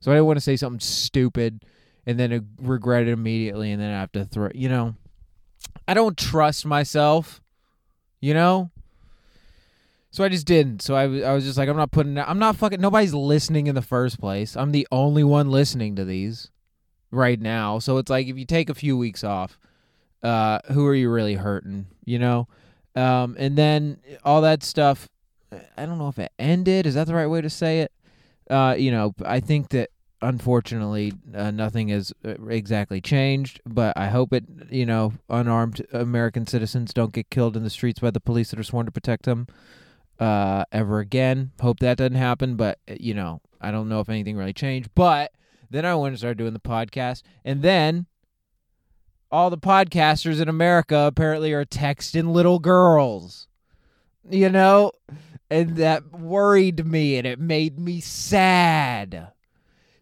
so 0.00 0.10
I 0.10 0.14
didn't 0.14 0.26
want 0.26 0.38
to 0.38 0.44
say 0.44 0.56
something 0.56 0.80
stupid 0.80 1.64
and 2.06 2.18
then 2.18 2.48
regret 2.58 3.02
it 3.06 3.10
immediately, 3.10 3.70
and 3.70 3.82
then 3.82 3.92
I 3.92 4.00
have 4.00 4.12
to 4.12 4.24
throw, 4.24 4.48
you 4.54 4.70
know. 4.70 4.94
I 5.86 5.92
don't 5.92 6.16
trust 6.16 6.64
myself, 6.64 7.42
you 8.20 8.32
know. 8.32 8.70
So 10.10 10.24
I 10.24 10.28
just 10.28 10.46
didn't. 10.46 10.82
So 10.82 10.94
I, 10.94 11.02
I 11.02 11.34
was 11.34 11.44
just 11.44 11.58
like, 11.58 11.68
I'm 11.68 11.76
not 11.76 11.90
putting, 11.90 12.18
I'm 12.18 12.38
not 12.38 12.56
fucking, 12.56 12.80
nobody's 12.80 13.14
listening 13.14 13.66
in 13.66 13.74
the 13.74 13.82
first 13.82 14.18
place. 14.18 14.56
I'm 14.56 14.72
the 14.72 14.88
only 14.90 15.22
one 15.22 15.50
listening 15.50 15.96
to 15.96 16.04
these 16.04 16.50
right 17.10 17.40
now. 17.40 17.78
So 17.78 17.98
it's 17.98 18.10
like, 18.10 18.26
if 18.26 18.38
you 18.38 18.46
take 18.46 18.70
a 18.70 18.74
few 18.74 18.96
weeks 18.96 19.22
off, 19.22 19.58
uh, 20.22 20.60
who 20.72 20.86
are 20.86 20.94
you 20.94 21.10
really 21.10 21.34
hurting, 21.34 21.86
you 22.04 22.18
know? 22.18 22.48
Um, 22.96 23.36
and 23.38 23.56
then 23.56 23.98
all 24.24 24.40
that 24.40 24.62
stuff, 24.62 25.08
I 25.76 25.86
don't 25.86 25.98
know 25.98 26.08
if 26.08 26.18
it 26.18 26.32
ended. 26.38 26.86
Is 26.86 26.94
that 26.94 27.06
the 27.06 27.14
right 27.14 27.26
way 27.26 27.40
to 27.40 27.50
say 27.50 27.80
it? 27.80 27.92
Uh, 28.50 28.74
you 28.78 28.90
know, 28.90 29.14
I 29.24 29.40
think 29.40 29.68
that 29.70 29.90
unfortunately 30.20 31.12
uh, 31.34 31.50
nothing 31.50 31.88
has 31.88 32.12
uh, 32.24 32.34
exactly 32.48 33.00
changed 33.00 33.60
but 33.64 33.96
i 33.96 34.08
hope 34.08 34.32
it 34.32 34.44
you 34.68 34.84
know 34.84 35.12
unarmed 35.30 35.86
american 35.92 36.44
citizens 36.44 36.92
don't 36.92 37.12
get 37.12 37.30
killed 37.30 37.56
in 37.56 37.62
the 37.62 37.70
streets 37.70 38.00
by 38.00 38.10
the 38.10 38.18
police 38.18 38.50
that 38.50 38.58
are 38.58 38.64
sworn 38.64 38.84
to 38.84 38.90
protect 38.90 39.24
them 39.24 39.46
uh, 40.18 40.64
ever 40.72 41.00
again. 41.00 41.52
Hope 41.60 41.80
that 41.80 41.98
doesn't 41.98 42.14
happen, 42.14 42.56
but 42.56 42.78
uh, 42.88 42.94
you 42.98 43.14
know, 43.14 43.40
I 43.60 43.70
don't 43.70 43.88
know 43.88 44.00
if 44.00 44.08
anything 44.08 44.36
really 44.36 44.52
changed. 44.52 44.90
But 44.94 45.32
then 45.70 45.84
I 45.84 45.94
went 45.94 46.14
to 46.14 46.18
start 46.18 46.36
doing 46.36 46.52
the 46.54 46.60
podcast, 46.60 47.22
and 47.44 47.62
then 47.62 48.06
all 49.30 49.50
the 49.50 49.58
podcasters 49.58 50.40
in 50.40 50.48
America 50.48 50.96
apparently 51.06 51.52
are 51.52 51.64
texting 51.64 52.32
little 52.32 52.58
girls, 52.58 53.48
you 54.28 54.48
know, 54.48 54.92
and 55.50 55.76
that 55.76 56.12
worried 56.12 56.86
me 56.86 57.16
and 57.16 57.26
it 57.26 57.38
made 57.38 57.78
me 57.78 58.00
sad. 58.00 59.32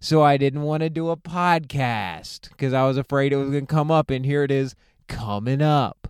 So 0.00 0.22
I 0.22 0.36
didn't 0.36 0.62
want 0.62 0.82
to 0.82 0.90
do 0.90 1.10
a 1.10 1.16
podcast 1.16 2.50
because 2.50 2.72
I 2.72 2.86
was 2.86 2.96
afraid 2.96 3.32
it 3.32 3.36
was 3.36 3.50
going 3.50 3.66
to 3.66 3.74
come 3.74 3.90
up, 3.90 4.10
and 4.10 4.24
here 4.24 4.44
it 4.44 4.50
is 4.50 4.76
coming 5.08 5.62
up. 5.62 6.05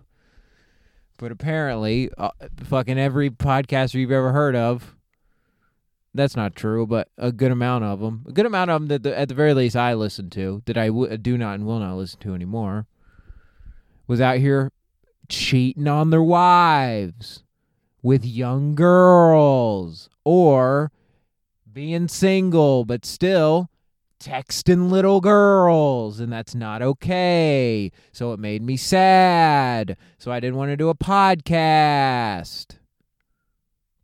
But 1.17 1.31
apparently, 1.31 2.09
uh, 2.17 2.29
fucking 2.63 2.99
every 2.99 3.29
podcaster 3.29 3.95
you've 3.95 4.11
ever 4.11 4.31
heard 4.31 4.55
of, 4.55 4.95
That's 6.13 6.35
not 6.35 6.55
true, 6.55 6.87
but 6.87 7.09
a 7.17 7.31
good 7.31 7.51
amount 7.51 7.83
of 7.83 7.99
them, 7.99 8.23
a 8.27 8.31
good 8.31 8.45
amount 8.45 8.71
of 8.71 8.81
them 8.81 8.87
that 8.87 9.03
the, 9.03 9.17
at 9.17 9.29
the 9.29 9.35
very 9.35 9.53
least 9.53 9.75
I 9.75 9.93
listen 9.93 10.29
to, 10.31 10.61
that 10.65 10.77
I 10.77 10.87
w- 10.87 11.15
do 11.17 11.37
not 11.37 11.55
and 11.55 11.65
will 11.65 11.79
not 11.79 11.95
listen 11.95 12.19
to 12.21 12.33
anymore, 12.33 12.87
was 14.07 14.19
out 14.21 14.37
here 14.37 14.71
cheating 15.29 15.87
on 15.87 16.09
their 16.09 16.23
wives 16.23 17.43
with 18.01 18.25
young 18.25 18.73
girls 18.73 20.09
or 20.23 20.91
being 21.71 22.07
single 22.07 22.85
but 22.85 23.05
still 23.05 23.69
texting 24.19 24.89
little 24.89 25.21
girls 25.21 26.19
and 26.19 26.31
that's 26.31 26.55
not 26.55 26.81
okay. 26.81 27.91
So 28.11 28.33
it 28.33 28.39
made 28.39 28.61
me 28.61 28.77
sad. 28.77 29.97
So 30.17 30.31
I 30.31 30.39
didn't 30.39 30.57
want 30.57 30.69
to 30.69 30.77
do 30.77 30.89
a 30.89 30.95
podcast. 30.95 32.77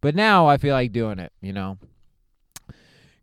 But 0.01 0.15
now 0.15 0.47
I 0.47 0.57
feel 0.57 0.73
like 0.73 0.91
doing 0.91 1.19
it, 1.19 1.31
you 1.41 1.53
know. 1.53 1.77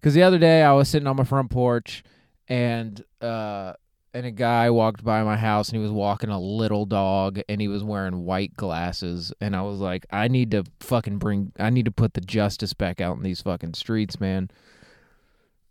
Cuz 0.03 0.15
the 0.15 0.23
other 0.23 0.39
day 0.39 0.63
I 0.63 0.73
was 0.73 0.89
sitting 0.89 1.07
on 1.07 1.17
my 1.17 1.25
front 1.25 1.51
porch 1.51 2.03
and 2.49 3.03
uh 3.21 3.75
and 4.13 4.27
a 4.27 4.31
guy 4.31 4.71
walked 4.71 5.05
by 5.05 5.23
my 5.23 5.37
house 5.37 5.69
and 5.69 5.77
he 5.77 5.83
was 5.83 5.93
walking 5.93 6.31
a 6.31 6.41
little 6.41 6.85
dog 6.85 7.41
and 7.49 7.61
he 7.61 7.69
was 7.69 7.85
wearing 7.85 8.25
white 8.25 8.57
glasses 8.57 9.33
and 9.41 9.55
I 9.55 9.63
was 9.63 9.79
like 9.79 10.07
I 10.11 10.27
need 10.29 10.51
to 10.51 10.65
fucking 10.81 11.19
bring 11.19 11.53
I 11.59 11.71
need 11.71 11.85
to 11.85 11.93
put 11.93 12.15
the 12.15 12.21
justice 12.21 12.75
back 12.75 13.01
out 13.01 13.17
in 13.17 13.23
these 13.23 13.43
fucking 13.43 13.75
streets, 13.75 14.19
man. 14.19 14.51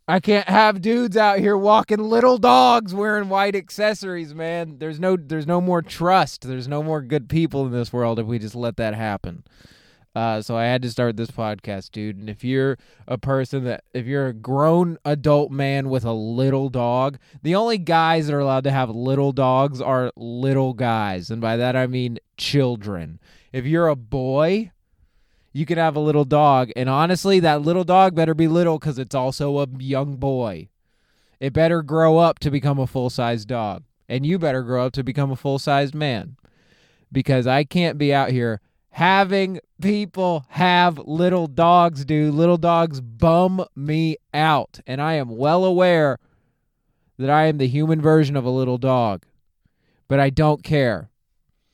I 0.09 0.19
can't 0.19 0.49
have 0.49 0.81
dudes 0.81 1.15
out 1.15 1.37
here 1.37 1.55
walking 1.55 1.99
little 1.99 2.39
dogs 2.39 2.95
wearing 2.95 3.29
white 3.29 3.55
accessories, 3.55 4.33
man. 4.33 4.79
There's 4.79 4.99
no 4.99 5.15
there's 5.15 5.45
no 5.45 5.61
more 5.61 5.83
trust. 5.83 6.47
There's 6.47 6.67
no 6.67 6.81
more 6.81 7.03
good 7.03 7.29
people 7.29 7.67
in 7.67 7.71
this 7.71 7.93
world 7.93 8.17
if 8.17 8.25
we 8.25 8.39
just 8.39 8.55
let 8.55 8.77
that 8.77 8.95
happen. 8.95 9.43
Uh, 10.15 10.41
so 10.41 10.57
I 10.57 10.65
had 10.65 10.81
to 10.81 10.89
start 10.89 11.15
this 11.15 11.29
podcast, 11.29 11.91
dude. 11.91 12.17
And 12.17 12.27
if 12.27 12.43
you're 12.43 12.79
a 13.07 13.19
person 13.19 13.65
that, 13.65 13.83
if 13.93 14.07
you're 14.07 14.29
a 14.29 14.33
grown 14.33 14.97
adult 15.05 15.51
man 15.51 15.89
with 15.89 16.05
a 16.05 16.11
little 16.11 16.69
dog, 16.69 17.19
the 17.43 17.53
only 17.53 17.77
guys 17.77 18.25
that 18.25 18.33
are 18.33 18.39
allowed 18.39 18.63
to 18.63 18.71
have 18.71 18.89
little 18.89 19.31
dogs 19.31 19.79
are 19.79 20.11
little 20.15 20.73
guys. 20.73 21.29
And 21.29 21.39
by 21.39 21.55
that 21.57 21.75
I 21.75 21.85
mean 21.85 22.17
children. 22.35 23.19
If 23.53 23.65
you're 23.65 23.87
a 23.87 23.95
boy, 23.95 24.71
you 25.59 25.65
can 25.65 25.77
have 25.77 25.97
a 25.97 25.99
little 25.99 26.23
dog. 26.23 26.71
And 26.77 26.89
honestly, 26.89 27.41
that 27.41 27.61
little 27.61 27.83
dog 27.83 28.15
better 28.15 28.33
be 28.33 28.47
little 28.47 28.79
because 28.79 28.97
it's 28.97 29.13
also 29.13 29.59
a 29.59 29.67
young 29.77 30.15
boy. 30.15 30.69
It 31.41 31.51
better 31.51 31.83
grow 31.83 32.17
up 32.17 32.39
to 32.39 32.49
become 32.49 32.79
a 32.79 32.87
full 32.87 33.09
sized 33.09 33.49
dog. 33.49 33.83
And 34.07 34.25
you 34.25 34.39
better 34.39 34.63
grow 34.63 34.85
up 34.85 34.93
to 34.93 35.03
become 35.03 35.31
a 35.31 35.35
full 35.35 35.59
sized 35.59 35.93
man. 35.93 36.37
Because 37.11 37.45
I 37.45 37.65
can't 37.65 37.97
be 37.97 38.13
out 38.13 38.31
here 38.31 38.61
having 38.91 39.59
people 39.81 40.45
have 40.49 40.97
little 40.99 41.47
dogs, 41.47 42.05
dude. 42.05 42.33
Little 42.33 42.57
dogs 42.57 43.01
bum 43.01 43.65
me 43.75 44.15
out. 44.33 44.79
And 44.87 45.01
I 45.01 45.15
am 45.15 45.35
well 45.35 45.65
aware 45.65 46.19
that 47.17 47.29
I 47.29 47.47
am 47.47 47.57
the 47.57 47.67
human 47.67 47.99
version 47.99 48.37
of 48.37 48.45
a 48.45 48.49
little 48.49 48.77
dog. 48.77 49.25
But 50.07 50.21
I 50.21 50.29
don't 50.29 50.63
care 50.63 51.09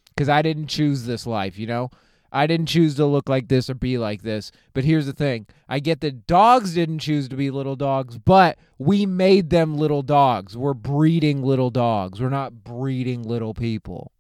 because 0.10 0.28
I 0.28 0.42
didn't 0.42 0.68
choose 0.68 1.06
this 1.06 1.28
life, 1.28 1.60
you 1.60 1.68
know? 1.68 1.92
I 2.36 2.48
didn't 2.48 2.66
choose 2.66 2.96
to 2.96 3.06
look 3.06 3.30
like 3.30 3.48
this 3.48 3.70
or 3.70 3.76
be 3.76 3.98
like 3.98 4.22
this. 4.22 4.52
But 4.74 4.84
here's 4.84 5.06
the 5.06 5.14
thing 5.14 5.48
I 5.70 5.80
get 5.80 6.02
that 6.02 6.28
dogs 6.28 6.76
didn't 6.76 7.00
choose 7.00 7.30
to 7.30 7.38
be 7.38 7.50
little 7.50 7.78
dogs, 7.78 8.18
but 8.18 8.58
we 8.78 9.06
made 9.06 9.52
them 9.52 9.78
little 9.78 10.02
dogs. 10.02 10.58
We're 10.58 10.74
breeding 10.74 11.42
little 11.44 11.70
dogs. 11.70 12.22
We're 12.22 12.28
not 12.28 12.66
breeding 12.66 13.24
little 13.24 13.54
people. 13.54 14.12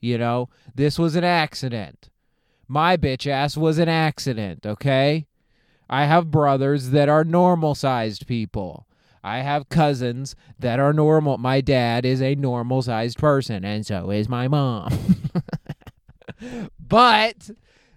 You 0.00 0.18
know, 0.18 0.50
this 0.74 0.98
was 0.98 1.16
an 1.16 1.24
accident. 1.24 2.10
My 2.68 2.98
bitch 2.98 3.26
ass 3.26 3.56
was 3.56 3.78
an 3.78 3.88
accident, 3.88 4.66
okay? 4.66 5.26
I 5.88 6.04
have 6.04 6.30
brothers 6.30 6.90
that 6.90 7.08
are 7.08 7.24
normal 7.24 7.74
sized 7.74 8.26
people. 8.26 8.86
I 9.24 9.38
have 9.38 9.70
cousins 9.70 10.36
that 10.58 10.78
are 10.78 10.92
normal. 10.92 11.38
My 11.38 11.62
dad 11.62 12.04
is 12.04 12.20
a 12.20 12.34
normal 12.34 12.82
sized 12.82 13.16
person, 13.16 13.64
and 13.64 13.86
so 13.86 14.10
is 14.10 14.28
my 14.28 14.46
mom. 14.46 14.90
but 16.78 17.50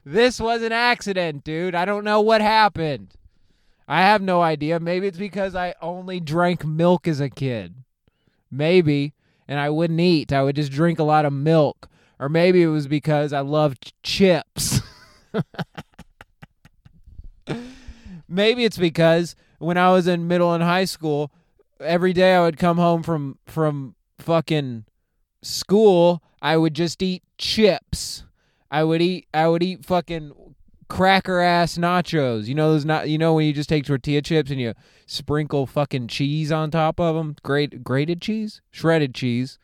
this 0.05 0.39
was 0.39 0.61
an 0.61 0.71
accident, 0.71 1.43
dude. 1.43 1.73
I 1.73 1.83
don't 1.83 2.03
know 2.03 2.21
what 2.21 2.39
happened. 2.39 3.15
I 3.87 4.01
have 4.01 4.21
no 4.21 4.41
idea. 4.41 4.79
Maybe 4.79 5.07
it's 5.07 5.17
because 5.17 5.55
I 5.55 5.73
only 5.81 6.19
drank 6.19 6.63
milk 6.63 7.07
as 7.07 7.19
a 7.19 7.29
kid. 7.29 7.73
Maybe. 8.51 9.13
And 9.47 9.59
I 9.59 9.69
wouldn't 9.69 9.99
eat. 9.99 10.31
I 10.31 10.43
would 10.43 10.55
just 10.55 10.71
drink 10.71 10.99
a 10.99 11.03
lot 11.03 11.25
of 11.25 11.33
milk. 11.33 11.89
Or 12.19 12.29
maybe 12.29 12.61
it 12.61 12.67
was 12.67 12.87
because 12.87 13.33
I 13.33 13.41
loved 13.41 13.93
chips. 14.03 14.81
maybe 18.27 18.63
it's 18.63 18.77
because 18.77 19.35
when 19.59 19.77
I 19.77 19.91
was 19.91 20.07
in 20.07 20.27
middle 20.27 20.53
and 20.53 20.63
high 20.63 20.85
school, 20.85 21.31
every 21.79 22.13
day 22.13 22.35
I 22.35 22.41
would 22.41 22.57
come 22.57 22.77
home 22.77 23.03
from 23.03 23.37
from 23.45 23.95
fucking 24.17 24.85
school, 25.41 26.23
I 26.41 26.57
would 26.57 26.73
just 26.73 27.01
eat 27.01 27.23
chips. 27.37 28.23
I 28.71 28.83
would 28.83 29.01
eat 29.01 29.27
I 29.33 29.47
would 29.47 29.63
eat 29.63 29.85
fucking 29.85 30.31
cracker 30.87 31.39
ass 31.39 31.77
nachos. 31.77 32.45
You 32.45 32.55
know 32.55 32.71
those 32.71 32.85
not 32.85 33.09
you 33.09 33.17
know 33.17 33.33
when 33.33 33.45
you 33.45 33.53
just 33.53 33.69
take 33.69 33.85
tortilla 33.85 34.21
chips 34.21 34.51
and 34.51 34.59
you 34.59 34.73
sprinkle 35.05 35.65
fucking 35.65 36.07
cheese 36.07 36.51
on 36.51 36.71
top 36.71 36.99
of 36.99 37.15
them, 37.15 37.35
grate 37.43 37.83
grated 37.83 38.21
cheese, 38.21 38.61
shredded 38.71 39.13
cheese. 39.13 39.59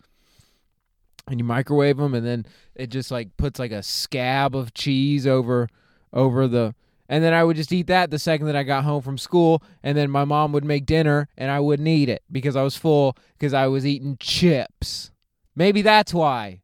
And 1.27 1.39
you 1.39 1.46
microwave 1.46 1.98
them 1.98 2.13
and 2.13 2.25
then 2.25 2.46
it 2.75 2.88
just 2.88 3.12
like 3.12 3.38
puts 3.38 3.60
like 3.60 3.72
a 3.72 3.84
scab 3.84 4.55
of 4.55 4.74
cheese 4.74 5.27
over 5.27 5.70
over 6.12 6.48
the 6.48 6.74
and 7.08 7.24
then 7.24 7.34
I 7.34 7.43
would 7.43 7.58
just 7.58 7.74
eat 7.74 7.88
that 7.88 8.10
the 8.10 8.17
second 8.17 8.48
that 8.48 8.55
I 8.55 8.63
got 8.63 8.86
home 8.86 9.01
from 9.01 9.17
school 9.17 9.62
and 9.84 9.98
then 9.98 10.10
my 10.10 10.24
mom 10.25 10.53
would 10.53 10.63
make 10.63 10.86
dinner 10.86 11.27
and 11.38 11.51
I 11.51 11.60
wouldn't 11.60 11.88
eat 11.88 12.08
it 12.10 12.24
because 12.31 12.55
I 12.55 12.63
was 12.63 12.77
full 12.77 13.17
because 13.38 13.53
I 13.53 13.67
was 13.67 13.86
eating 13.86 14.17
chips. 14.17 15.12
Maybe 15.55 15.81
that's 15.81 16.13
why. 16.13 16.62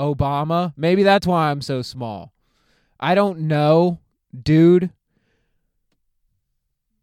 Obama. 0.00 0.72
Maybe 0.76 1.02
that's 1.02 1.26
why 1.26 1.50
I'm 1.50 1.60
so 1.60 1.82
small. 1.82 2.32
I 2.98 3.14
don't 3.14 3.40
know, 3.40 4.00
dude. 4.42 4.90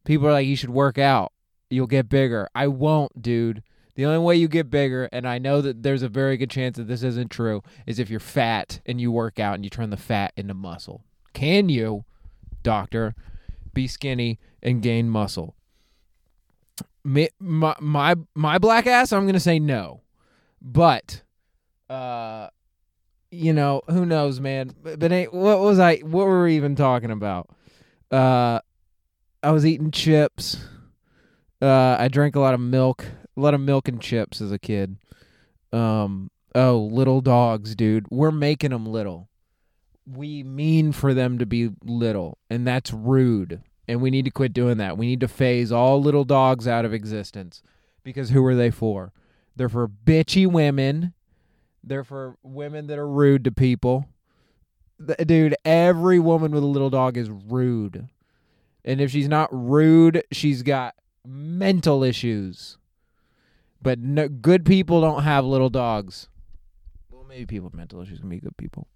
People 0.03 0.27
are 0.27 0.33
like, 0.33 0.47
you 0.47 0.55
should 0.55 0.69
work 0.69 0.97
out. 0.97 1.31
You'll 1.69 1.87
get 1.87 2.09
bigger. 2.09 2.49
I 2.55 2.67
won't, 2.67 3.21
dude. 3.21 3.61
The 3.95 4.05
only 4.05 4.19
way 4.19 4.35
you 4.35 4.47
get 4.47 4.69
bigger, 4.69 5.09
and 5.11 5.27
I 5.27 5.37
know 5.37 5.59
that 5.61 5.81
there's 5.81 6.03
a 6.03 6.07
very 6.07 6.37
good 6.37 6.51
chance 6.51 6.77
that 6.77 6.87
this 6.87 7.03
isn't 7.03 7.31
true, 7.31 7.63
is 7.85 7.97
if 7.99 8.09
you're 8.09 8.19
fat 8.19 8.79
and 8.85 9.01
you 9.01 9.11
work 9.11 9.39
out 9.39 9.55
and 9.55 9.63
you 9.63 9.69
turn 9.69 9.89
the 9.89 9.97
fat 9.97 10.33
into 10.37 10.53
muscle. 10.53 11.03
Can 11.33 11.67
you, 11.67 12.05
doctor, 12.61 13.15
be 13.73 13.87
skinny 13.87 14.39
and 14.61 14.81
gain 14.81 15.09
muscle? 15.09 15.55
My 17.03 17.29
my 17.39 18.15
my, 18.35 18.57
black 18.59 18.85
ass, 18.85 19.11
I'm 19.11 19.25
gonna 19.25 19.39
say 19.39 19.59
no, 19.59 20.01
but 20.61 21.23
uh, 21.89 22.49
you 23.31 23.53
know 23.53 23.81
who 23.89 24.05
knows, 24.05 24.39
man. 24.39 24.73
But, 24.81 24.99
but 24.99 25.11
what 25.33 25.59
was 25.59 25.79
I? 25.79 25.97
What 25.97 26.25
were 26.25 26.43
we 26.43 26.55
even 26.55 26.75
talking 26.75 27.11
about? 27.11 27.49
Uh, 28.11 28.59
I 29.43 29.51
was 29.51 29.65
eating 29.65 29.91
chips. 29.91 30.57
Uh, 31.61 31.95
I 31.99 32.07
drank 32.07 32.35
a 32.35 32.39
lot 32.39 32.53
of 32.53 32.59
milk, 32.59 33.05
a 33.35 33.39
lot 33.39 33.53
of 33.53 33.61
milk 33.61 33.87
and 33.87 34.01
chips 34.01 34.41
as 34.41 34.51
a 34.51 34.59
kid. 34.59 34.97
Um, 35.73 36.29
oh, 36.55 36.89
little 36.91 37.21
dogs, 37.21 37.75
dude. 37.75 38.05
We're 38.09 38.31
making 38.31 38.71
them 38.71 38.85
little. 38.85 39.29
We 40.05 40.43
mean 40.43 40.91
for 40.91 41.13
them 41.13 41.37
to 41.39 41.45
be 41.45 41.71
little, 41.83 42.37
and 42.49 42.65
that's 42.65 42.93
rude. 42.93 43.61
And 43.89 44.01
we 44.01 44.09
need 44.09 44.25
to 44.25 44.31
quit 44.31 44.53
doing 44.53 44.77
that. 44.77 44.97
We 44.97 45.07
need 45.07 45.21
to 45.21 45.27
phase 45.27 45.71
all 45.71 46.01
little 46.01 46.25
dogs 46.25 46.67
out 46.67 46.85
of 46.85 46.93
existence 46.93 47.61
because 48.03 48.29
who 48.29 48.45
are 48.45 48.55
they 48.55 48.69
for? 48.69 49.13
They're 49.55 49.69
for 49.69 49.87
bitchy 49.87 50.45
women. 50.45 51.13
They're 51.83 52.03
for 52.03 52.37
women 52.43 52.87
that 52.87 52.97
are 52.97 53.07
rude 53.07 53.43
to 53.45 53.51
people. 53.51 54.05
Dude, 55.25 55.55
every 55.63 56.19
woman 56.19 56.51
with 56.51 56.63
a 56.63 56.67
little 56.67 56.89
dog 56.89 57.17
is 57.17 57.29
rude. 57.29 58.09
And 58.83 59.01
if 59.01 59.11
she's 59.11 59.27
not 59.27 59.49
rude, 59.51 60.23
she's 60.31 60.63
got 60.63 60.95
mental 61.25 62.03
issues. 62.03 62.77
But 63.81 63.99
no, 63.99 64.27
good 64.27 64.65
people 64.65 65.01
don't 65.01 65.23
have 65.23 65.45
little 65.45 65.69
dogs. 65.69 66.29
Well, 67.11 67.25
maybe 67.27 67.45
people 67.45 67.65
with 67.65 67.75
mental 67.75 68.01
issues 68.01 68.19
can 68.19 68.29
be 68.29 68.39
good 68.39 68.57
people. 68.57 68.87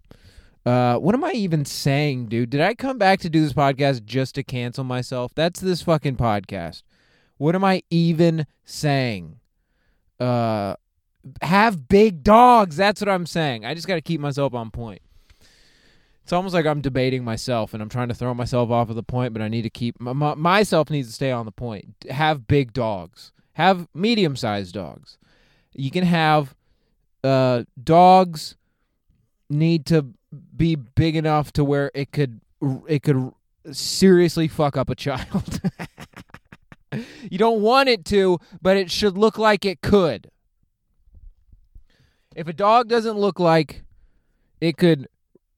Uh, 0.65 0.95
what 0.97 1.15
am 1.15 1.23
I 1.23 1.31
even 1.31 1.65
saying, 1.65 2.27
dude? 2.27 2.51
Did 2.51 2.61
I 2.61 2.73
come 2.73 2.97
back 2.97 3.19
to 3.21 3.29
do 3.29 3.41
this 3.41 3.53
podcast 3.53 4.05
just 4.05 4.35
to 4.35 4.43
cancel 4.43 4.83
myself? 4.83 5.33
That's 5.35 5.59
this 5.59 5.81
fucking 5.81 6.17
podcast. 6.17 6.83
What 7.37 7.55
am 7.55 7.63
I 7.63 7.81
even 7.89 8.45
saying? 8.63 9.39
Uh, 10.19 10.75
have 11.41 11.87
big 11.87 12.23
dogs. 12.23 12.75
That's 12.75 13.01
what 13.01 13.09
I'm 13.09 13.25
saying. 13.25 13.65
I 13.65 13.73
just 13.73 13.87
got 13.87 13.95
to 13.95 14.01
keep 14.01 14.21
myself 14.21 14.53
on 14.53 14.71
point. 14.71 15.01
It's 16.23 16.33
almost 16.33 16.53
like 16.53 16.65
I'm 16.65 16.81
debating 16.81 17.23
myself 17.23 17.73
and 17.73 17.81
I'm 17.81 17.89
trying 17.89 18.07
to 18.09 18.13
throw 18.13 18.33
myself 18.33 18.69
off 18.69 18.89
of 18.89 18.95
the 18.95 19.03
point, 19.03 19.33
but 19.33 19.41
I 19.41 19.47
need 19.47 19.63
to 19.63 19.69
keep 19.69 19.99
my, 19.99 20.13
my, 20.13 20.35
myself 20.35 20.89
needs 20.89 21.07
to 21.09 21.13
stay 21.13 21.31
on 21.31 21.45
the 21.45 21.51
point. 21.51 21.93
Have 22.09 22.47
big 22.47 22.73
dogs. 22.73 23.31
Have 23.53 23.87
medium 23.93 24.35
sized 24.35 24.73
dogs. 24.73 25.17
You 25.73 25.91
can 25.91 26.05
have 26.05 26.55
uh, 27.23 27.63
dogs 27.83 28.55
need 29.49 29.85
to 29.87 30.07
be 30.55 30.75
big 30.75 31.15
enough 31.15 31.51
to 31.53 31.63
where 31.63 31.91
it 31.93 32.11
could 32.11 32.39
it 32.87 33.03
could 33.03 33.33
seriously 33.71 34.47
fuck 34.47 34.77
up 34.77 34.89
a 34.89 34.95
child. 34.95 35.61
you 37.29 37.37
don't 37.37 37.61
want 37.61 37.89
it 37.89 38.05
to, 38.05 38.39
but 38.61 38.77
it 38.77 38.89
should 38.89 39.17
look 39.17 39.37
like 39.37 39.65
it 39.65 39.81
could. 39.81 40.30
If 42.35 42.47
a 42.47 42.53
dog 42.53 42.87
doesn't 42.87 43.17
look 43.17 43.39
like 43.39 43.83
it 44.59 44.77
could 44.77 45.07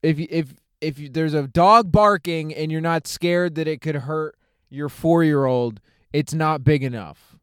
if 0.02 0.18
if 0.18 0.54
if 0.80 1.12
there's 1.12 1.34
a 1.34 1.46
dog 1.46 1.90
barking 1.90 2.54
and 2.54 2.70
you're 2.70 2.80
not 2.80 3.06
scared 3.06 3.54
that 3.54 3.66
it 3.66 3.80
could 3.80 3.94
hurt 3.94 4.36
your 4.68 4.88
4-year-old, 4.88 5.80
it's 6.12 6.34
not 6.34 6.64
big 6.64 6.82
enough. 6.82 7.36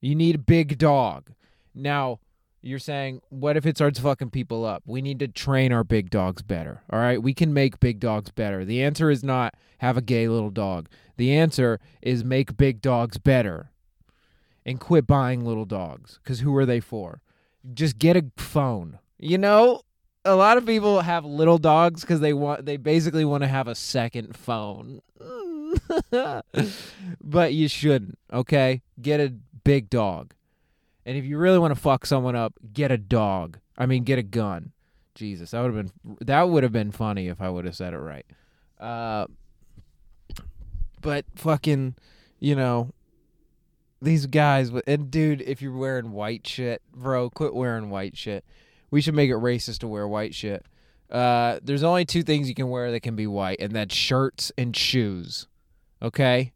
You 0.00 0.14
need 0.14 0.36
a 0.36 0.38
big 0.38 0.78
dog. 0.78 1.32
Now, 1.74 2.20
you're 2.62 2.78
saying, 2.78 3.20
what 3.30 3.56
if 3.56 3.66
it 3.66 3.76
starts 3.76 3.98
fucking 3.98 4.30
people 4.30 4.64
up? 4.64 4.82
We 4.86 5.02
need 5.02 5.18
to 5.20 5.28
train 5.28 5.72
our 5.72 5.82
big 5.82 6.10
dogs 6.10 6.42
better. 6.42 6.82
All 6.90 6.98
right. 7.00 7.20
We 7.22 7.34
can 7.34 7.52
make 7.52 7.80
big 7.80 7.98
dogs 7.98 8.30
better. 8.30 8.64
The 8.64 8.82
answer 8.82 9.10
is 9.10 9.24
not 9.24 9.54
have 9.78 9.96
a 9.96 10.02
gay 10.02 10.28
little 10.28 10.50
dog. 10.50 10.88
The 11.16 11.32
answer 11.32 11.80
is 12.02 12.24
make 12.24 12.56
big 12.56 12.80
dogs 12.80 13.18
better 13.18 13.70
and 14.64 14.78
quit 14.78 15.06
buying 15.06 15.44
little 15.44 15.64
dogs. 15.64 16.20
Because 16.22 16.40
who 16.40 16.54
are 16.56 16.66
they 16.66 16.80
for? 16.80 17.22
Just 17.74 17.98
get 17.98 18.16
a 18.16 18.24
phone. 18.36 18.98
You 19.18 19.38
know, 19.38 19.82
a 20.24 20.34
lot 20.34 20.58
of 20.58 20.66
people 20.66 21.00
have 21.00 21.24
little 21.24 21.58
dogs 21.58 22.02
because 22.02 22.20
they 22.20 22.32
want, 22.32 22.66
they 22.66 22.76
basically 22.76 23.24
want 23.24 23.42
to 23.42 23.48
have 23.48 23.68
a 23.68 23.74
second 23.74 24.36
phone. 24.36 25.00
but 27.20 27.54
you 27.54 27.68
shouldn't. 27.68 28.18
Okay. 28.32 28.82
Get 29.00 29.20
a 29.20 29.34
big 29.64 29.90
dog. 29.90 30.34
And 31.04 31.16
if 31.16 31.24
you 31.24 31.38
really 31.38 31.58
want 31.58 31.74
to 31.74 31.80
fuck 31.80 32.04
someone 32.04 32.34
up, 32.34 32.54
get 32.72 32.90
a 32.90 32.98
dog. 32.98 33.58
I 33.78 33.86
mean, 33.86 34.02
get 34.04 34.18
a 34.18 34.22
gun. 34.22 34.72
Jesus, 35.14 35.52
that 35.52 35.62
would 35.62 35.74
have 35.74 35.86
been 35.86 36.16
that 36.26 36.48
would 36.48 36.62
have 36.62 36.72
been 36.72 36.90
funny 36.90 37.28
if 37.28 37.40
I 37.40 37.48
would 37.48 37.64
have 37.64 37.74
said 37.74 37.94
it 37.94 37.98
right. 37.98 38.26
Uh, 38.78 39.26
but 41.00 41.24
fucking, 41.36 41.94
you 42.38 42.54
know, 42.54 42.92
these 44.00 44.26
guys. 44.26 44.70
And 44.86 45.10
dude, 45.10 45.42
if 45.42 45.62
you're 45.62 45.76
wearing 45.76 46.12
white 46.12 46.46
shit, 46.46 46.82
bro, 46.92 47.30
quit 47.30 47.54
wearing 47.54 47.90
white 47.90 48.16
shit. 48.16 48.44
We 48.90 49.00
should 49.00 49.14
make 49.14 49.30
it 49.30 49.36
racist 49.36 49.78
to 49.78 49.88
wear 49.88 50.06
white 50.06 50.34
shit. 50.34 50.64
Uh, 51.10 51.58
there's 51.62 51.82
only 51.82 52.04
two 52.04 52.22
things 52.22 52.48
you 52.48 52.54
can 52.54 52.68
wear 52.68 52.90
that 52.90 53.00
can 53.00 53.16
be 53.16 53.26
white, 53.26 53.60
and 53.60 53.72
that's 53.72 53.94
shirts 53.94 54.52
and 54.58 54.76
shoes. 54.76 55.46
Okay. 56.02 56.52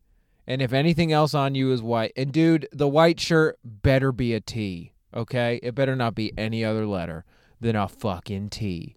And 0.47 0.61
if 0.61 0.73
anything 0.73 1.13
else 1.13 1.35
on 1.35 1.55
you 1.55 1.73
is 1.73 1.83
white, 1.83 2.13
and 2.17 2.33
dude, 2.33 2.69
the 2.73 2.89
white 2.89 3.21
shirt 3.21 3.59
better 3.65 4.11
be 4.11 4.35
a 4.35 4.41
T, 4.41 4.93
okay? 5.15 5.61
It 5.63 5.77
better 5.77 5.95
not 5.95 6.17
be 6.17 6.33
any 6.37 6.65
other 6.65 6.87
letter 6.87 7.25
than 7.61 7.77
a 7.77 7.87
fucking 7.87 8.51
T. 8.51 8.97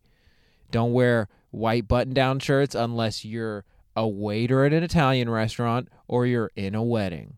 Don't 0.71 0.93
wear 0.93 1.27
white 1.51 1.87
button 1.87 2.13
down 2.13 2.39
shirts 2.39 2.73
unless 2.73 3.23
you're 3.23 3.65
a 3.95 4.07
waiter 4.07 4.65
at 4.65 4.73
an 4.73 4.81
Italian 4.81 5.29
restaurant 5.29 5.89
or 6.07 6.25
you're 6.25 6.51
in 6.55 6.73
a 6.73 6.81
wedding. 6.83 7.37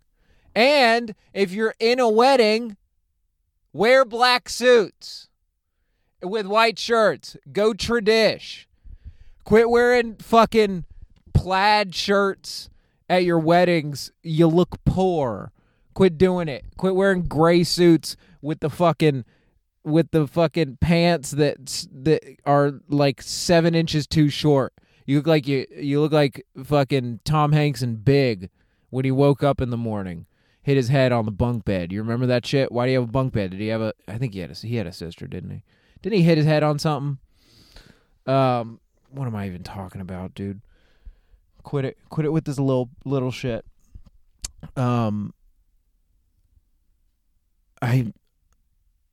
And 0.55 1.13
if 1.33 1.51
you're 1.51 1.75
in 1.79 1.99
a 1.99 2.09
wedding, 2.09 2.77
wear 3.73 4.05
black 4.05 4.47
suits 4.49 5.27
with 6.23 6.45
white 6.45 6.79
shirts. 6.79 7.35
Go 7.51 7.73
tradish. 7.73 8.65
Quit 9.43 9.69
wearing 9.69 10.15
fucking 10.15 10.85
plaid 11.33 11.93
shirts 11.93 12.69
at 13.09 13.23
your 13.23 13.39
weddings, 13.39 14.11
you 14.23 14.47
look 14.47 14.83
poor. 14.85 15.51
Quit 15.93 16.17
doing 16.17 16.47
it. 16.47 16.65
Quit 16.77 16.95
wearing 16.95 17.23
gray 17.23 17.63
suits 17.63 18.17
with 18.41 18.59
the 18.59 18.69
fucking 18.69 19.25
with 19.83 20.09
the 20.09 20.25
fucking 20.27 20.77
pants 20.81 21.31
that 21.31 21.85
that 21.93 22.21
are 22.45 22.79
like 22.89 23.21
seven 23.21 23.75
inches 23.75 24.07
too 24.07 24.29
short. 24.29 24.73
You 25.05 25.17
look 25.17 25.27
like 25.27 25.47
you 25.47 25.65
you 25.77 26.01
look 26.01 26.11
like 26.11 26.45
fucking 26.63 27.19
Tom 27.23 27.51
Hanks 27.51 27.81
and 27.81 28.03
Big 28.03 28.49
when 28.89 29.05
he 29.05 29.11
woke 29.11 29.43
up 29.43 29.61
in 29.61 29.69
the 29.69 29.77
morning, 29.77 30.25
hit 30.65 30.77
his 30.77 30.89
head 30.89 31.11
on 31.11 31.25
the 31.25 31.31
bunk 31.31 31.63
bed. 31.63 31.91
You 31.91 32.01
remember 32.01 32.25
that 32.25 32.43
shit? 32.43 32.71
Why 32.71 32.87
do 32.87 32.91
you 32.91 32.99
have 32.99 33.07
a 33.07 33.11
bunk 33.11 33.33
bed? 33.33 33.51
Did 33.51 33.59
he 33.59 33.67
have 33.67 33.81
a? 33.81 33.93
I 34.07 34.17
think 34.17 34.33
he 34.33 34.39
had 34.39 34.49
a 34.49 34.55
he 34.55 34.77
had 34.77 34.87
a 34.87 34.91
sister, 34.91 35.27
didn't 35.27 35.51
he? 35.51 35.61
Didn't 36.01 36.17
he 36.17 36.23
hit 36.23 36.39
his 36.39 36.47
head 36.47 36.63
on 36.63 36.79
something? 36.79 37.19
Um, 38.25 38.79
what 39.11 39.27
am 39.27 39.35
I 39.35 39.45
even 39.45 39.61
talking 39.61 40.01
about, 40.01 40.33
dude? 40.33 40.61
Quit 41.61 41.85
it. 41.85 41.99
Quit 42.09 42.25
it 42.25 42.31
with 42.31 42.45
this 42.45 42.57
little 42.57 42.89
little 43.05 43.29
shit. 43.29 43.63
Um, 44.75 45.35
I, 47.79 48.11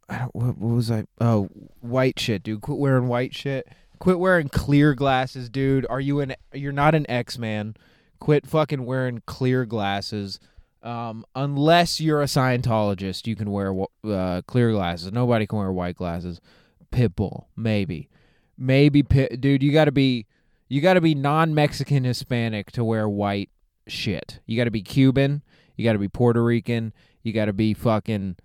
I 0.09 0.19
don't. 0.21 0.35
What, 0.35 0.57
what 0.57 0.75
was 0.75 0.91
I? 0.91 1.05
Oh, 1.21 1.51
white 1.81 2.19
shit, 2.19 2.43
dude. 2.43 2.63
Quit 2.63 2.79
wearing 2.79 3.09
white 3.09 3.35
shit. 3.35 3.69
Quit 3.99 4.19
wearing 4.19 4.49
clear 4.49 4.95
glasses, 4.95 5.51
dude. 5.51 5.87
Are 5.91 6.01
you 6.01 6.21
an? 6.21 6.35
You're 6.55 6.73
not 6.73 6.95
an 6.95 7.05
X 7.11 7.37
man. 7.37 7.77
Quit 8.21 8.47
fucking 8.47 8.87
wearing 8.87 9.21
clear 9.27 9.67
glasses. 9.67 10.41
Um, 10.83 11.25
unless 11.35 12.01
you're 12.01 12.23
a 12.23 12.27
Scientologist, 12.27 13.27
you 13.27 13.37
can 13.37 13.51
wear 13.51 13.75
uh, 14.05 14.43
clear 14.47 14.73
glasses. 14.73 15.13
Nobody 15.13 15.47
can 15.47 15.59
wear 15.59 15.73
white 15.73 15.97
glasses. 15.97 16.41
Pitbull, 16.91 17.47
maybe, 17.57 18.09
maybe, 18.59 19.03
pit, 19.03 19.41
dude. 19.41 19.63
You 19.63 19.73
got 19.73 19.87
to 19.87 19.93
be 19.93 20.27
you 20.69 20.81
got 20.81 20.95
to 20.95 21.01
be 21.01 21.15
non-Mexican 21.15 22.05
Hispanic 22.05 22.73
to 22.73 22.85
wear 22.85 23.09
white 23.09 23.51
shit. 23.87 24.41
You 24.47 24.57
got 24.57 24.65
to 24.65 24.71
be 24.71 24.83
Cuban, 24.83 25.43
you 25.77 25.85
got 25.85 25.93
to 25.93 25.99
be 25.99 26.09
Puerto 26.09 26.43
Rican, 26.43 26.93
you 27.23 27.33
got 27.33 27.47
to 27.47 27.53
be 27.53 27.75
fucking 27.75 28.37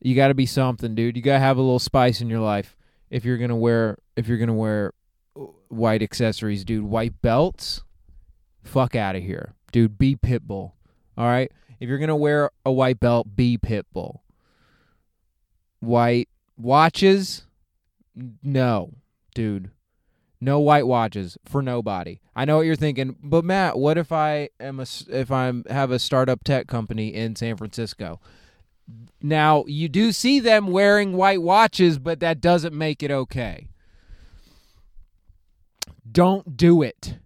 you 0.00 0.16
got 0.16 0.28
to 0.28 0.34
be 0.34 0.46
something, 0.46 0.94
dude. 0.94 1.16
You 1.16 1.22
got 1.22 1.34
to 1.34 1.40
have 1.40 1.56
a 1.56 1.62
little 1.62 1.78
spice 1.78 2.20
in 2.20 2.28
your 2.28 2.40
life 2.40 2.76
if 3.10 3.24
you're 3.24 3.38
to 3.38 3.56
wear 3.56 3.98
if 4.16 4.26
you're 4.26 4.38
to 4.48 4.52
wear 4.52 4.94
white 5.68 6.02
accessories, 6.02 6.64
dude. 6.64 6.84
White 6.84 7.20
belts? 7.22 7.82
Fuck 8.62 8.94
out 8.94 9.16
of 9.16 9.22
here. 9.22 9.54
Dude, 9.70 9.98
be 9.98 10.16
Pitbull. 10.16 10.72
All 11.16 11.26
right? 11.26 11.50
If 11.82 11.88
you're 11.88 11.98
going 11.98 12.06
to 12.10 12.14
wear 12.14 12.52
a 12.64 12.70
white 12.70 13.00
belt, 13.00 13.34
be 13.34 13.58
Pitbull. 13.58 14.20
White 15.80 16.28
watches? 16.56 17.42
No, 18.40 18.94
dude. 19.34 19.72
No 20.40 20.60
white 20.60 20.86
watches 20.86 21.36
for 21.44 21.60
nobody. 21.60 22.20
I 22.36 22.44
know 22.44 22.58
what 22.58 22.66
you're 22.66 22.76
thinking, 22.76 23.16
but 23.20 23.44
Matt, 23.44 23.76
what 23.76 23.98
if 23.98 24.12
I 24.12 24.50
am 24.60 24.78
a 24.78 24.86
if 25.08 25.32
I'm 25.32 25.64
have 25.68 25.90
a 25.90 25.98
startup 25.98 26.44
tech 26.44 26.68
company 26.68 27.12
in 27.12 27.34
San 27.34 27.56
Francisco? 27.56 28.20
Now, 29.20 29.64
you 29.66 29.88
do 29.88 30.12
see 30.12 30.38
them 30.38 30.68
wearing 30.68 31.16
white 31.16 31.42
watches, 31.42 31.98
but 31.98 32.20
that 32.20 32.40
doesn't 32.40 32.78
make 32.78 33.02
it 33.02 33.10
okay. 33.10 33.66
Don't 36.08 36.56
do 36.56 36.80
it. 36.80 37.16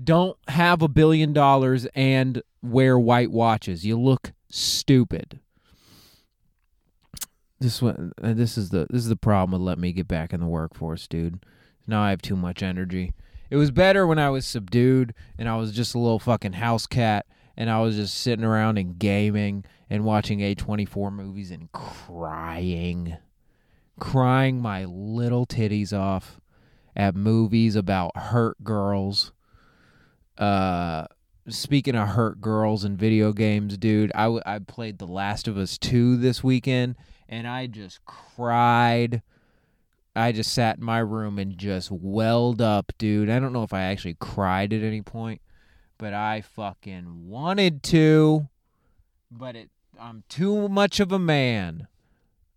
Don't 0.00 0.38
have 0.46 0.82
a 0.82 0.88
billion 0.88 1.32
dollars 1.32 1.88
and 1.96 2.44
wear 2.62 2.98
white 2.98 3.30
watches. 3.30 3.84
You 3.84 3.98
look 3.98 4.32
stupid. 4.50 5.40
This 7.60 7.82
one, 7.82 8.12
uh, 8.22 8.34
this 8.34 8.56
is 8.56 8.70
the 8.70 8.86
this 8.90 9.02
is 9.02 9.08
the 9.08 9.16
problem 9.16 9.52
with 9.52 9.66
let 9.66 9.78
me 9.78 9.92
get 9.92 10.06
back 10.06 10.32
in 10.32 10.40
the 10.40 10.46
workforce, 10.46 11.08
dude. 11.08 11.44
Now 11.86 12.02
I 12.02 12.10
have 12.10 12.22
too 12.22 12.36
much 12.36 12.62
energy. 12.62 13.14
It 13.50 13.56
was 13.56 13.70
better 13.70 14.06
when 14.06 14.18
I 14.18 14.30
was 14.30 14.46
subdued 14.46 15.14
and 15.38 15.48
I 15.48 15.56
was 15.56 15.72
just 15.72 15.94
a 15.94 15.98
little 15.98 16.18
fucking 16.18 16.54
house 16.54 16.86
cat 16.86 17.26
and 17.56 17.70
I 17.70 17.80
was 17.80 17.96
just 17.96 18.14
sitting 18.14 18.44
around 18.44 18.78
and 18.78 18.98
gaming 18.98 19.64
and 19.90 20.04
watching 20.04 20.40
A24 20.40 21.12
movies 21.12 21.50
and 21.50 21.72
crying. 21.72 23.16
Crying 23.98 24.60
my 24.60 24.84
little 24.84 25.46
titties 25.46 25.92
off 25.92 26.40
at 26.94 27.16
movies 27.16 27.74
about 27.74 28.16
hurt 28.16 28.62
girls. 28.62 29.32
Uh 30.36 31.06
speaking 31.48 31.94
of 31.94 32.08
hurt 32.08 32.40
girls 32.40 32.84
and 32.84 32.98
video 32.98 33.32
games, 33.32 33.76
dude, 33.76 34.12
I, 34.14 34.24
w- 34.24 34.42
I 34.44 34.58
played 34.58 34.98
The 34.98 35.06
Last 35.06 35.48
of 35.48 35.56
Us 35.56 35.78
2 35.78 36.16
this 36.16 36.44
weekend 36.44 36.96
and 37.28 37.46
I 37.46 37.66
just 37.66 38.04
cried 38.04 39.22
I 40.18 40.32
just 40.32 40.52
sat 40.52 40.78
in 40.78 40.84
my 40.84 40.98
room 40.98 41.38
and 41.38 41.56
just 41.56 41.92
welled 41.92 42.60
up, 42.60 42.92
dude. 42.98 43.30
I 43.30 43.38
don't 43.38 43.52
know 43.52 43.62
if 43.62 43.72
I 43.72 43.82
actually 43.82 44.16
cried 44.18 44.72
at 44.72 44.82
any 44.82 45.00
point, 45.00 45.40
but 45.96 46.12
I 46.12 46.40
fucking 46.40 47.28
wanted 47.28 47.84
to. 47.84 48.48
But 49.30 49.54
it 49.54 49.70
I'm 50.00 50.24
too 50.28 50.68
much 50.68 50.98
of 50.98 51.12
a 51.12 51.20
man. 51.20 51.86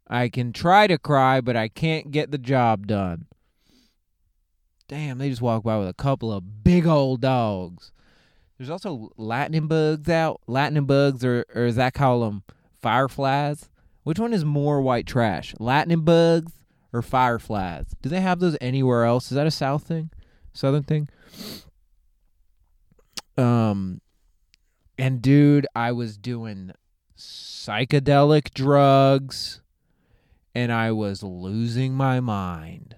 I 0.07 0.27
can 0.27 0.53
try 0.53 0.87
to 0.87 0.97
cry, 0.97 1.39
but 1.39 1.55
I 1.55 1.67
can't 1.67 2.09
get 2.09 2.31
the 2.31 2.39
job 2.39 2.87
done. 2.87 3.27
Damn, 4.87 5.19
they 5.19 5.29
just 5.29 5.41
walked 5.41 5.63
by 5.63 5.77
with 5.77 5.87
a 5.87 5.93
couple 5.93 6.33
of 6.33 6.63
big 6.63 6.87
old 6.87 7.21
dogs. 7.21 7.91
There's 8.61 8.69
also 8.69 9.09
lightning 9.17 9.65
bugs 9.65 10.07
out. 10.07 10.39
Lightning 10.45 10.85
bugs, 10.85 11.25
or, 11.25 11.47
or 11.55 11.63
as 11.63 11.79
I 11.79 11.89
call 11.89 12.19
them, 12.19 12.43
fireflies. 12.79 13.71
Which 14.03 14.19
one 14.19 14.33
is 14.33 14.45
more 14.45 14.83
white 14.83 15.07
trash? 15.07 15.55
Lightning 15.57 16.01
bugs 16.01 16.53
or 16.93 17.01
fireflies. 17.01 17.87
Do 18.03 18.09
they 18.09 18.21
have 18.21 18.39
those 18.39 18.55
anywhere 18.61 19.03
else? 19.03 19.31
Is 19.31 19.35
that 19.35 19.47
a 19.47 19.51
south 19.51 19.87
thing? 19.87 20.11
Southern 20.53 20.83
thing? 20.83 21.09
Um 23.35 23.99
and 24.95 25.23
dude, 25.23 25.65
I 25.73 25.91
was 25.91 26.15
doing 26.15 26.71
psychedelic 27.17 28.53
drugs 28.53 29.61
and 30.53 30.71
I 30.71 30.91
was 30.91 31.23
losing 31.23 31.95
my 31.95 32.19
mind. 32.19 32.95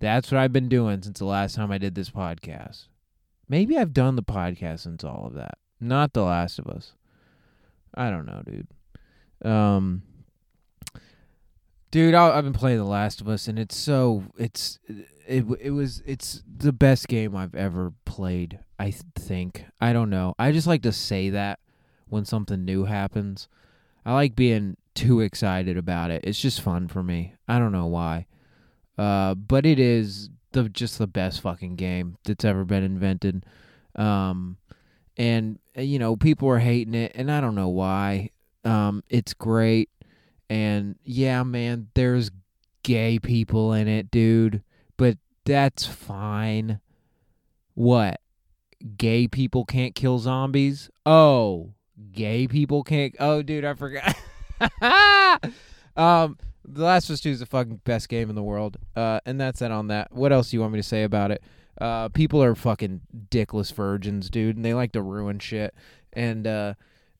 That's 0.00 0.32
what 0.32 0.40
I've 0.40 0.54
been 0.54 0.70
doing 0.70 1.02
since 1.02 1.18
the 1.18 1.26
last 1.26 1.56
time 1.56 1.70
I 1.70 1.76
did 1.76 1.94
this 1.94 2.08
podcast. 2.08 2.86
Maybe 3.48 3.76
I've 3.76 3.92
done 3.92 4.16
the 4.16 4.22
podcast 4.22 4.80
since 4.80 5.04
all 5.04 5.26
of 5.26 5.34
that. 5.34 5.58
Not 5.80 6.12
The 6.12 6.22
Last 6.22 6.58
of 6.58 6.66
Us. 6.66 6.92
I 7.94 8.10
don't 8.10 8.26
know, 8.26 8.42
dude. 8.44 8.66
Um, 9.50 10.02
dude, 11.90 12.14
I, 12.14 12.36
I've 12.36 12.44
been 12.44 12.52
playing 12.52 12.78
The 12.78 12.84
Last 12.84 13.20
of 13.20 13.28
Us, 13.28 13.46
and 13.46 13.58
it's 13.58 13.76
so 13.76 14.24
it's 14.36 14.78
it 15.26 15.44
it 15.60 15.70
was 15.70 16.02
it's 16.06 16.42
the 16.46 16.72
best 16.72 17.08
game 17.08 17.36
I've 17.36 17.54
ever 17.54 17.92
played. 18.04 18.58
I 18.78 18.90
th- 18.90 19.02
think 19.14 19.64
I 19.80 19.92
don't 19.92 20.10
know. 20.10 20.34
I 20.38 20.52
just 20.52 20.66
like 20.66 20.82
to 20.82 20.92
say 20.92 21.30
that 21.30 21.60
when 22.08 22.24
something 22.24 22.64
new 22.64 22.84
happens. 22.84 23.48
I 24.06 24.12
like 24.12 24.36
being 24.36 24.76
too 24.94 25.20
excited 25.20 25.76
about 25.76 26.10
it. 26.10 26.24
It's 26.24 26.40
just 26.40 26.60
fun 26.60 26.88
for 26.88 27.02
me. 27.02 27.34
I 27.48 27.58
don't 27.58 27.72
know 27.72 27.86
why. 27.86 28.26
Uh, 28.96 29.34
but 29.34 29.66
it 29.66 29.78
is 29.78 30.30
the 30.54 30.68
just 30.70 30.98
the 30.98 31.06
best 31.06 31.42
fucking 31.42 31.76
game 31.76 32.16
that's 32.24 32.44
ever 32.44 32.64
been 32.64 32.82
invented. 32.82 33.44
Um, 33.94 34.56
and 35.16 35.58
uh, 35.76 35.82
you 35.82 35.98
know 35.98 36.16
people 36.16 36.48
are 36.48 36.58
hating 36.58 36.94
it, 36.94 37.12
and 37.14 37.30
I 37.30 37.40
don't 37.40 37.54
know 37.54 37.68
why. 37.68 38.30
Um, 38.64 39.04
it's 39.10 39.34
great, 39.34 39.90
and 40.48 40.96
yeah, 41.04 41.42
man, 41.42 41.88
there's 41.94 42.30
gay 42.82 43.18
people 43.18 43.74
in 43.74 43.86
it, 43.86 44.10
dude. 44.10 44.62
But 44.96 45.18
that's 45.44 45.84
fine. 45.84 46.80
What? 47.74 48.20
Gay 48.96 49.28
people 49.28 49.64
can't 49.64 49.94
kill 49.94 50.18
zombies? 50.18 50.90
Oh, 51.04 51.72
gay 52.12 52.46
people 52.46 52.82
can't. 52.84 53.14
Oh, 53.18 53.42
dude, 53.42 53.64
I 53.64 53.74
forgot. 53.74 54.14
um, 55.96 56.38
The 56.66 56.84
Last 56.84 57.08
of 57.08 57.14
Us 57.14 57.20
Two 57.20 57.30
is 57.30 57.40
the 57.40 57.46
fucking 57.46 57.80
best 57.84 58.08
game 58.08 58.28
in 58.28 58.36
the 58.36 58.42
world. 58.42 58.76
Uh, 58.96 59.20
and 59.26 59.40
that's 59.40 59.62
it 59.62 59.70
on 59.70 59.88
that. 59.88 60.12
What 60.12 60.32
else 60.32 60.50
do 60.50 60.56
you 60.56 60.60
want 60.60 60.72
me 60.72 60.78
to 60.78 60.82
say 60.82 61.02
about 61.02 61.30
it? 61.30 61.42
Uh, 61.80 62.08
people 62.08 62.42
are 62.42 62.54
fucking 62.54 63.00
dickless 63.30 63.72
virgins, 63.72 64.30
dude, 64.30 64.56
and 64.56 64.64
they 64.64 64.74
like 64.74 64.92
to 64.92 65.02
ruin 65.02 65.38
shit. 65.38 65.74
And 66.12 66.46
uh, 66.46 66.74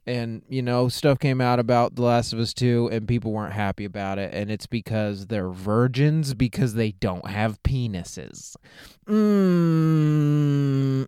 and 0.06 0.42
you 0.48 0.62
know, 0.62 0.88
stuff 0.88 1.18
came 1.18 1.40
out 1.40 1.58
about 1.58 1.96
The 1.96 2.02
Last 2.02 2.32
of 2.32 2.38
Us 2.38 2.54
Two, 2.54 2.88
and 2.92 3.08
people 3.08 3.32
weren't 3.32 3.54
happy 3.54 3.84
about 3.84 4.18
it, 4.18 4.32
and 4.32 4.50
it's 4.50 4.66
because 4.66 5.26
they're 5.26 5.50
virgins 5.50 6.34
because 6.34 6.74
they 6.74 6.92
don't 6.92 7.28
have 7.28 7.62
penises. 7.62 8.56
Mm. 9.06 11.06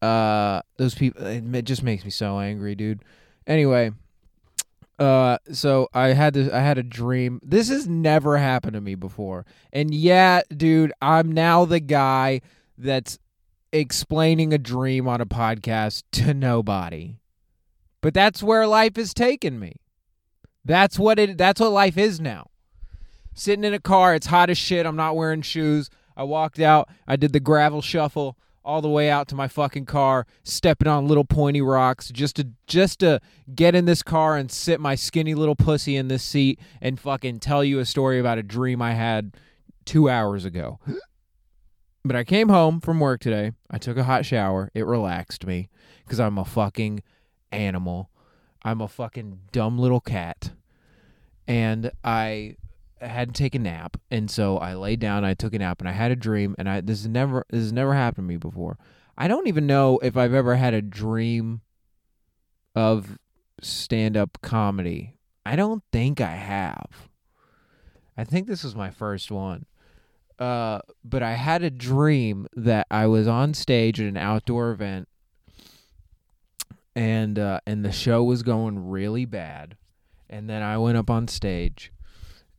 Uh, 0.00 0.62
those 0.76 0.94
people. 0.94 1.26
It 1.26 1.64
just 1.64 1.82
makes 1.82 2.04
me 2.04 2.10
so 2.10 2.38
angry, 2.38 2.74
dude. 2.74 3.02
Anyway, 3.46 3.92
uh 4.98 5.38
so 5.50 5.88
i 5.92 6.08
had 6.08 6.34
this 6.34 6.52
i 6.52 6.60
had 6.60 6.78
a 6.78 6.82
dream. 6.82 7.40
This 7.42 7.68
has 7.68 7.88
never 7.88 8.38
happened 8.38 8.74
to 8.74 8.80
me 8.80 8.94
before. 8.94 9.44
And 9.72 9.94
yeah 9.94 10.42
dude 10.56 10.92
i'm 11.02 11.32
now 11.32 11.64
the 11.64 11.80
guy 11.80 12.40
that's 12.78 13.18
explaining 13.72 14.52
a 14.52 14.58
dream 14.58 15.08
on 15.08 15.20
a 15.20 15.26
podcast 15.26 16.04
to 16.12 16.32
nobody. 16.32 17.16
But 18.00 18.14
that's 18.14 18.42
where 18.42 18.66
life 18.66 18.96
has 18.96 19.14
taken 19.14 19.58
me. 19.58 19.76
That's 20.64 20.98
what 20.98 21.18
it 21.18 21.36
that's 21.36 21.60
what 21.60 21.72
life 21.72 21.98
is 21.98 22.20
now. 22.20 22.50
Sitting 23.34 23.64
in 23.64 23.74
a 23.74 23.80
car 23.80 24.14
it's 24.14 24.26
hot 24.26 24.50
as 24.50 24.58
shit. 24.58 24.86
I'm 24.86 24.96
not 24.96 25.16
wearing 25.16 25.42
shoes. 25.42 25.90
I 26.16 26.22
walked 26.22 26.60
out. 26.60 26.88
I 27.08 27.16
did 27.16 27.32
the 27.32 27.40
gravel 27.40 27.82
shuffle 27.82 28.38
all 28.64 28.80
the 28.80 28.88
way 28.88 29.10
out 29.10 29.28
to 29.28 29.34
my 29.34 29.48
fucking 29.48 29.84
car, 29.84 30.26
stepping 30.42 30.88
on 30.88 31.06
little 31.06 31.24
pointy 31.24 31.60
rocks 31.60 32.10
just 32.10 32.36
to 32.36 32.48
just 32.66 33.00
to 33.00 33.20
get 33.54 33.74
in 33.74 33.84
this 33.84 34.02
car 34.02 34.36
and 34.36 34.50
sit 34.50 34.80
my 34.80 34.94
skinny 34.94 35.34
little 35.34 35.56
pussy 35.56 35.96
in 35.96 36.08
this 36.08 36.22
seat 36.22 36.58
and 36.80 36.98
fucking 36.98 37.40
tell 37.40 37.62
you 37.62 37.78
a 37.78 37.84
story 37.84 38.18
about 38.18 38.38
a 38.38 38.42
dream 38.42 38.80
I 38.80 38.92
had 38.92 39.36
2 39.84 40.08
hours 40.08 40.44
ago. 40.44 40.78
But 42.06 42.16
I 42.16 42.24
came 42.24 42.50
home 42.50 42.82
from 42.82 43.00
work 43.00 43.22
today. 43.22 43.52
I 43.70 43.78
took 43.78 43.96
a 43.96 44.04
hot 44.04 44.26
shower. 44.26 44.70
It 44.74 44.84
relaxed 44.84 45.46
me 45.46 45.70
cuz 46.06 46.20
I'm 46.20 46.36
a 46.36 46.44
fucking 46.44 47.02
animal. 47.50 48.10
I'm 48.62 48.82
a 48.82 48.88
fucking 48.88 49.38
dumb 49.52 49.78
little 49.78 50.00
cat. 50.00 50.50
And 51.48 51.90
I 52.04 52.56
I 53.04 53.08
had 53.08 53.34
to 53.34 53.38
take 53.38 53.54
a 53.54 53.58
nap, 53.58 53.98
and 54.10 54.30
so 54.30 54.56
I 54.56 54.74
laid 54.74 54.98
down. 54.98 55.24
I 55.24 55.34
took 55.34 55.52
a 55.52 55.58
nap, 55.58 55.80
and 55.80 55.88
I 55.88 55.92
had 55.92 56.10
a 56.10 56.16
dream. 56.16 56.54
And 56.58 56.68
I 56.68 56.80
this 56.80 57.00
has 57.00 57.08
never 57.08 57.44
this 57.50 57.60
has 57.60 57.72
never 57.72 57.94
happened 57.94 58.26
to 58.26 58.32
me 58.32 58.38
before. 58.38 58.78
I 59.16 59.28
don't 59.28 59.46
even 59.46 59.66
know 59.66 59.98
if 59.98 60.16
I've 60.16 60.32
ever 60.32 60.56
had 60.56 60.74
a 60.74 60.82
dream 60.82 61.60
of 62.74 63.18
stand 63.60 64.16
up 64.16 64.38
comedy. 64.42 65.18
I 65.44 65.54
don't 65.54 65.82
think 65.92 66.20
I 66.20 66.32
have. 66.32 67.08
I 68.16 68.24
think 68.24 68.46
this 68.46 68.64
was 68.64 68.74
my 68.74 68.90
first 68.90 69.30
one. 69.30 69.66
Uh, 70.38 70.80
but 71.04 71.22
I 71.22 71.34
had 71.34 71.62
a 71.62 71.70
dream 71.70 72.48
that 72.56 72.86
I 72.90 73.06
was 73.06 73.28
on 73.28 73.54
stage 73.54 74.00
at 74.00 74.08
an 74.08 74.16
outdoor 74.16 74.70
event, 74.70 75.08
and 76.96 77.38
uh, 77.38 77.60
and 77.66 77.84
the 77.84 77.92
show 77.92 78.24
was 78.24 78.42
going 78.42 78.88
really 78.88 79.26
bad, 79.26 79.76
and 80.30 80.48
then 80.48 80.62
I 80.62 80.78
went 80.78 80.96
up 80.96 81.10
on 81.10 81.28
stage 81.28 81.92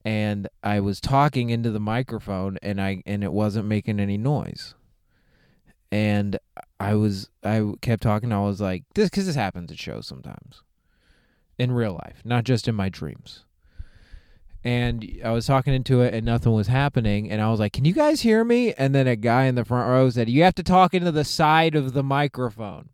and 0.06 0.48
I 0.62 0.80
was 0.82 1.02
talking 1.02 1.50
into 1.50 1.72
the 1.72 1.80
microphone 1.80 2.60
and 2.62 2.80
I 2.80 3.02
and 3.08 3.24
it 3.24 3.34
wasn't 3.34 3.66
making 3.66 4.00
any 4.00 4.18
noise. 4.18 4.76
And 5.92 6.38
I 6.80 6.94
was 6.94 7.30
I 7.44 7.74
kept 7.82 8.04
talking. 8.04 8.32
I 8.32 8.42
was 8.42 8.62
like 8.62 8.84
this 8.94 9.10
because 9.10 9.26
this 9.26 9.36
happens 9.36 9.72
at 9.72 9.80
shows 9.80 10.08
sometimes, 10.08 10.62
in 11.58 11.72
real 11.72 11.94
life, 11.94 12.22
not 12.24 12.44
just 12.44 12.68
in 12.68 12.76
my 12.76 12.88
dreams. 12.88 13.46
And 14.64 15.20
I 15.24 15.32
was 15.32 15.46
talking 15.46 15.74
into 15.74 16.02
it 16.02 16.14
and 16.14 16.26
nothing 16.26 16.54
was 16.54 16.68
happening. 16.68 17.30
And 17.30 17.42
I 17.42 17.50
was 17.50 17.60
like, 17.60 17.74
"Can 17.74 17.86
you 17.86 17.94
guys 17.94 18.22
hear 18.22 18.44
me?" 18.44 18.74
And 18.74 18.94
then 18.94 19.08
a 19.08 19.16
guy 19.16 19.46
in 19.46 19.56
the 19.56 19.66
front 19.66 19.90
row 19.90 20.10
said, 20.12 20.30
"You 20.30 20.44
have 20.44 20.56
to 20.56 20.64
talk 20.64 20.94
into 20.94 21.12
the 21.12 21.24
side 21.24 21.76
of 21.76 21.94
the 21.94 22.04
microphone." 22.04 22.90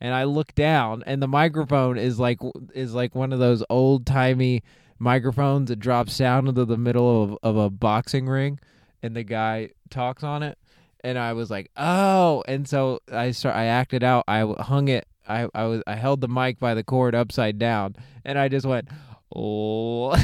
And 0.00 0.14
I 0.14 0.24
looked 0.24 0.54
down, 0.54 1.02
and 1.06 1.22
the 1.22 1.28
microphone 1.28 1.98
is 1.98 2.18
like 2.18 2.38
is 2.74 2.94
like 2.94 3.14
one 3.14 3.32
of 3.32 3.38
those 3.38 3.62
old 3.68 4.06
timey 4.06 4.62
microphones 4.98 5.68
that 5.68 5.76
drops 5.76 6.16
down 6.18 6.48
into 6.48 6.64
the 6.64 6.76
middle 6.76 7.22
of, 7.22 7.38
of 7.42 7.56
a 7.56 7.70
boxing 7.70 8.26
ring 8.26 8.58
and 9.02 9.14
the 9.14 9.24
guy 9.24 9.70
talks 9.90 10.22
on 10.22 10.42
it 10.42 10.58
and 11.06 11.18
I 11.20 11.34
was 11.34 11.50
like, 11.50 11.70
"Oh!" 11.76 12.42
And 12.48 12.68
so 12.68 12.98
I 13.12 13.30
start. 13.30 13.54
I 13.54 13.66
acted 13.66 14.02
out. 14.02 14.24
I 14.26 14.40
hung 14.58 14.88
it. 14.88 15.06
I 15.28 15.46
I 15.54 15.64
was. 15.64 15.82
I 15.86 15.94
held 15.94 16.20
the 16.20 16.26
mic 16.26 16.58
by 16.58 16.74
the 16.74 16.82
cord 16.82 17.14
upside 17.14 17.60
down, 17.60 17.94
and 18.24 18.36
I 18.36 18.48
just 18.48 18.66
went, 18.66 18.88
"Oh!" 19.34 20.10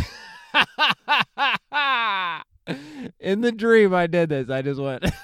In 3.21 3.41
the 3.43 3.53
dream, 3.53 3.95
I 3.95 4.09
did 4.09 4.31
this. 4.31 4.51
I 4.51 4.63
just 4.63 4.81
went. 4.81 5.05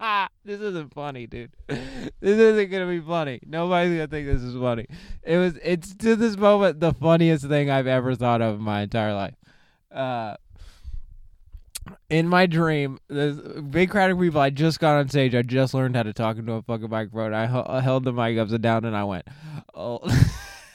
this 0.44 0.60
isn't 0.60 0.92
funny, 0.92 1.26
dude. 1.26 1.52
This 1.68 1.80
isn't 2.22 2.70
gonna 2.70 2.88
be 2.88 3.00
funny. 3.00 3.40
Nobody's 3.46 3.92
gonna 3.92 4.06
think 4.08 4.26
this 4.26 4.42
is 4.42 4.54
funny. 4.54 4.86
It 5.22 5.38
was. 5.38 5.58
It's 5.62 5.94
to 5.96 6.16
this 6.16 6.36
moment 6.36 6.80
the 6.80 6.92
funniest 6.92 7.46
thing 7.46 7.70
I've 7.70 7.86
ever 7.86 8.14
thought 8.14 8.42
of 8.42 8.56
in 8.56 8.62
my 8.62 8.82
entire 8.82 9.14
life. 9.14 9.34
Uh, 9.92 10.36
in 12.08 12.28
my 12.28 12.46
dream, 12.46 12.98
this 13.08 13.36
big 13.70 13.90
crowd 13.90 14.10
of 14.10 14.18
people. 14.18 14.40
I 14.40 14.50
just 14.50 14.80
got 14.80 14.96
on 14.96 15.08
stage. 15.08 15.34
I 15.34 15.42
just 15.42 15.74
learned 15.74 15.96
how 15.96 16.02
to 16.02 16.12
talk 16.12 16.36
into 16.38 16.52
a 16.52 16.62
fucking 16.62 16.90
microphone. 16.90 17.34
I, 17.34 17.78
I 17.78 17.80
held 17.80 18.04
the 18.04 18.12
mic 18.12 18.38
upside 18.38 18.62
down 18.62 18.84
and 18.84 18.96
I 18.96 19.04
went, 19.04 19.26
"Oh." 19.74 20.00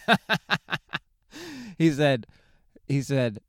he 1.77 1.91
said, 1.91 2.27
"He 2.87 3.01
said, 3.01 3.39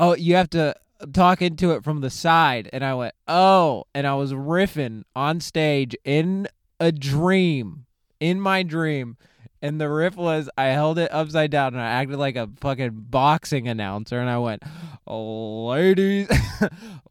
oh, 0.00 0.16
you 0.16 0.34
have 0.34 0.50
to 0.50 0.74
talking 1.12 1.56
to 1.56 1.72
it 1.72 1.84
from 1.84 2.00
the 2.00 2.10
side 2.10 2.68
and 2.72 2.84
I 2.84 2.94
went, 2.94 3.14
"Oh," 3.26 3.84
and 3.94 4.06
I 4.06 4.14
was 4.14 4.32
riffing 4.32 5.04
on 5.14 5.40
stage 5.40 5.96
in 6.04 6.48
a 6.78 6.92
dream, 6.92 7.86
in 8.18 8.40
my 8.40 8.62
dream. 8.62 9.16
And 9.62 9.78
the 9.78 9.90
riff 9.90 10.16
was 10.16 10.48
I 10.56 10.66
held 10.66 10.98
it 10.98 11.12
upside 11.12 11.50
down 11.50 11.74
and 11.74 11.82
I 11.82 11.88
acted 11.88 12.18
like 12.18 12.36
a 12.36 12.48
fucking 12.60 12.92
boxing 13.10 13.68
announcer 13.68 14.18
and 14.18 14.30
I 14.30 14.38
went, 14.38 14.62
"Ladies, 15.06 16.28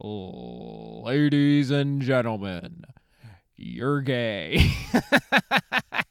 ladies 0.00 1.70
and 1.70 2.02
gentlemen, 2.02 2.84
you're 3.56 4.00
gay." 4.00 4.72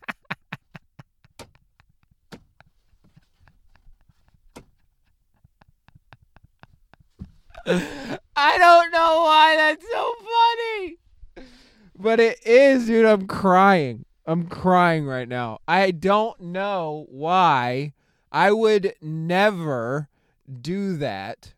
I 7.70 8.58
don't 8.58 8.92
know 8.92 9.22
why 9.24 9.56
that's 9.56 9.86
so 9.92 10.14
funny. 10.26 10.98
But 11.96 12.20
it 12.20 12.40
is, 12.46 12.88
dude. 12.88 13.06
I'm 13.06 13.28
crying. 13.28 14.06
I'm 14.26 14.48
crying 14.48 15.06
right 15.06 15.28
now. 15.28 15.60
I 15.68 15.92
don't 15.92 16.40
know 16.40 17.06
why 17.10 17.94
I 18.32 18.52
would 18.52 18.96
never 19.02 20.10
do 20.62 20.98
that 20.98 21.54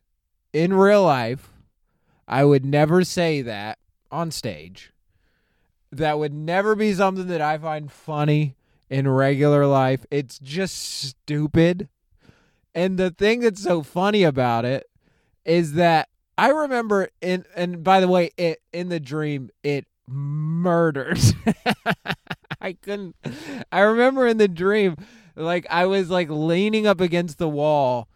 in 0.51 0.73
real 0.73 1.03
life. 1.03 1.53
I 2.27 2.43
would 2.43 2.65
never 2.65 3.03
say 3.05 3.41
that 3.43 3.77
on 4.11 4.31
stage. 4.31 4.91
That 5.93 6.19
would 6.19 6.33
never 6.33 6.75
be 6.75 6.93
something 6.93 7.27
that 7.27 7.41
I 7.41 7.57
find 7.57 7.91
funny 7.91 8.55
in 8.89 9.07
regular 9.07 9.65
life. 9.65 10.05
It's 10.11 10.39
just 10.39 10.77
stupid. 10.77 11.87
And 12.75 12.97
the 12.97 13.11
thing 13.11 13.41
that's 13.41 13.63
so 13.63 13.81
funny 13.83 14.23
about 14.23 14.65
it 14.65 14.89
is 15.45 15.73
that 15.73 16.09
I 16.37 16.49
remember 16.49 17.09
in 17.21 17.45
and 17.55 17.83
by 17.83 17.99
the 17.99 18.07
way, 18.07 18.31
it 18.37 18.61
in 18.73 18.89
the 18.89 18.99
dream 18.99 19.49
it 19.63 19.85
murdered. 20.07 21.19
I 22.61 22.73
couldn't. 22.73 23.15
I 23.71 23.81
remember 23.81 24.27
in 24.27 24.37
the 24.37 24.47
dream, 24.47 24.95
like 25.35 25.65
I 25.69 25.85
was 25.85 26.09
like 26.09 26.29
leaning 26.29 26.85
up 26.87 27.01
against 27.01 27.37
the 27.37 27.49
wall 27.49 28.07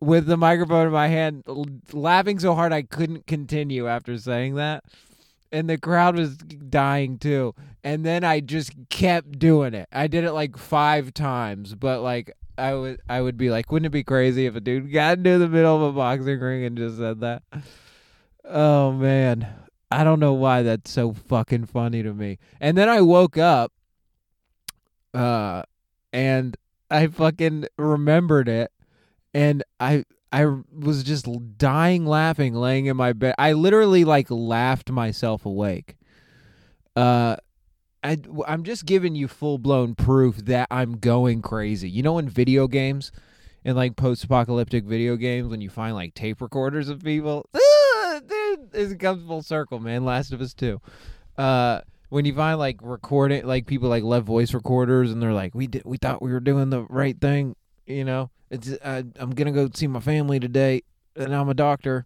with 0.00 0.26
the 0.26 0.36
microphone 0.36 0.86
in 0.86 0.92
my 0.92 1.08
hand, 1.08 1.44
laughing 1.92 2.38
so 2.38 2.54
hard 2.54 2.72
I 2.72 2.82
couldn't 2.82 3.26
continue 3.26 3.86
after 3.86 4.18
saying 4.18 4.56
that. 4.56 4.84
And 5.52 5.68
the 5.68 5.78
crowd 5.78 6.16
was 6.16 6.36
dying 6.36 7.18
too. 7.18 7.54
And 7.84 8.04
then 8.04 8.24
I 8.24 8.40
just 8.40 8.72
kept 8.90 9.38
doing 9.38 9.74
it. 9.74 9.88
I 9.92 10.06
did 10.06 10.24
it 10.24 10.32
like 10.32 10.56
five 10.56 11.12
times, 11.14 11.74
but 11.74 12.00
like 12.00 12.34
I 12.58 12.74
would 12.74 13.00
I 13.08 13.20
would 13.20 13.36
be 13.36 13.50
like, 13.50 13.72
wouldn't 13.72 13.86
it 13.86 13.90
be 13.90 14.04
crazy 14.04 14.46
if 14.46 14.56
a 14.56 14.60
dude 14.60 14.92
got 14.92 15.18
into 15.18 15.38
the 15.38 15.48
middle 15.48 15.76
of 15.76 15.82
a 15.82 15.92
boxing 15.96 16.38
ring 16.40 16.64
and 16.64 16.76
just 16.76 16.98
said 16.98 17.20
that? 17.20 17.42
Oh 18.44 18.92
man. 18.92 19.46
I 19.90 20.04
don't 20.04 20.20
know 20.20 20.32
why 20.32 20.62
that's 20.62 20.90
so 20.90 21.12
fucking 21.12 21.66
funny 21.66 22.02
to 22.02 22.14
me. 22.14 22.38
And 22.60 22.76
then 22.76 22.88
I 22.88 23.00
woke 23.00 23.38
up 23.38 23.72
uh 25.14 25.62
and 26.12 26.56
I 26.90 27.06
fucking 27.06 27.66
remembered 27.76 28.48
it 28.48 28.70
and 29.34 29.62
I 29.80 30.04
I 30.32 30.46
was 30.46 31.02
just 31.02 31.28
dying 31.58 32.06
laughing 32.06 32.54
laying 32.54 32.86
in 32.86 32.96
my 32.96 33.12
bed. 33.12 33.34
I 33.38 33.52
literally 33.52 34.04
like 34.04 34.30
laughed 34.30 34.90
myself 34.90 35.44
awake. 35.44 35.96
Uh 36.96 37.36
I, 38.02 38.18
I'm 38.46 38.64
just 38.64 38.84
giving 38.84 39.14
you 39.14 39.28
full 39.28 39.58
blown 39.58 39.94
proof 39.94 40.36
that 40.46 40.68
I'm 40.70 40.98
going 40.98 41.42
crazy. 41.42 41.88
You 41.88 42.02
know, 42.02 42.18
in 42.18 42.28
video 42.28 42.66
games, 42.66 43.12
in 43.64 43.76
like 43.76 43.96
post 43.96 44.24
apocalyptic 44.24 44.84
video 44.84 45.16
games, 45.16 45.48
when 45.48 45.60
you 45.60 45.70
find 45.70 45.94
like 45.94 46.14
tape 46.14 46.40
recorders 46.40 46.88
of 46.88 47.02
people, 47.02 47.48
ah, 47.54 48.20
dude, 48.26 48.68
it 48.72 48.98
comes 48.98 49.26
full 49.26 49.42
circle, 49.42 49.78
man. 49.78 50.04
Last 50.04 50.32
of 50.32 50.40
Us 50.40 50.52
2. 50.54 50.80
Uh, 51.38 51.80
when 52.08 52.24
you 52.24 52.34
find 52.34 52.58
like 52.58 52.78
recording, 52.82 53.46
like 53.46 53.66
people 53.66 53.88
like 53.88 54.02
left 54.02 54.26
voice 54.26 54.52
recorders, 54.52 55.12
and 55.12 55.22
they're 55.22 55.32
like, 55.32 55.54
"We 55.54 55.66
did, 55.66 55.82
we 55.84 55.96
thought 55.96 56.20
we 56.20 56.32
were 56.32 56.40
doing 56.40 56.70
the 56.70 56.82
right 56.84 57.18
thing," 57.18 57.56
you 57.86 58.04
know. 58.04 58.30
It's 58.50 58.70
I, 58.84 59.04
I'm 59.16 59.30
gonna 59.30 59.52
go 59.52 59.70
see 59.72 59.86
my 59.86 60.00
family 60.00 60.38
today, 60.38 60.82
and 61.16 61.34
I'm 61.34 61.48
a 61.48 61.54
doctor 61.54 62.04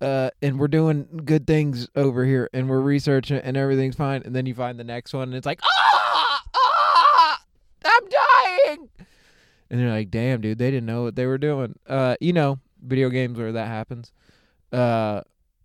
uh, 0.00 0.30
and 0.42 0.58
we're 0.58 0.68
doing 0.68 1.22
good 1.24 1.46
things 1.46 1.88
over 1.94 2.24
here, 2.24 2.50
and 2.52 2.68
we're 2.68 2.80
researching, 2.80 3.38
and 3.38 3.56
everything's 3.56 3.96
fine. 3.96 4.22
And 4.24 4.34
then 4.34 4.46
you 4.46 4.54
find 4.54 4.78
the 4.78 4.84
next 4.84 5.12
one, 5.12 5.28
and 5.28 5.34
it's 5.34 5.46
like, 5.46 5.60
ah, 5.62 6.42
ah, 6.54 7.44
I'm 7.84 8.08
dying. 8.08 8.88
And 9.70 9.80
you're 9.80 9.90
like, 9.90 10.10
damn, 10.10 10.40
dude, 10.40 10.58
they 10.58 10.70
didn't 10.70 10.86
know 10.86 11.02
what 11.02 11.16
they 11.16 11.26
were 11.26 11.38
doing. 11.38 11.78
Uh, 11.88 12.16
you 12.20 12.32
know, 12.32 12.58
video 12.82 13.08
games 13.08 13.38
where 13.38 13.52
that 13.52 13.68
happens. 13.68 14.12
Uh, 14.72 15.22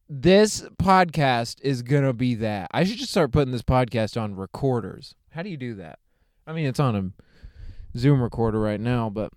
this 0.10 0.62
podcast 0.82 1.58
is 1.62 1.82
gonna 1.82 2.14
be 2.14 2.36
that. 2.36 2.70
I 2.72 2.84
should 2.84 2.98
just 2.98 3.12
start 3.12 3.32
putting 3.32 3.52
this 3.52 3.62
podcast 3.62 4.20
on 4.20 4.36
recorders. 4.36 5.14
How 5.32 5.44
do 5.44 5.50
you 5.50 5.58
do 5.58 5.76
that? 5.76 6.00
I 6.48 6.54
mean, 6.54 6.66
it's 6.66 6.80
on 6.80 6.96
a 6.96 7.98
Zoom 7.98 8.22
recorder 8.22 8.60
right 8.60 8.80
now, 8.80 9.10
but 9.10 9.32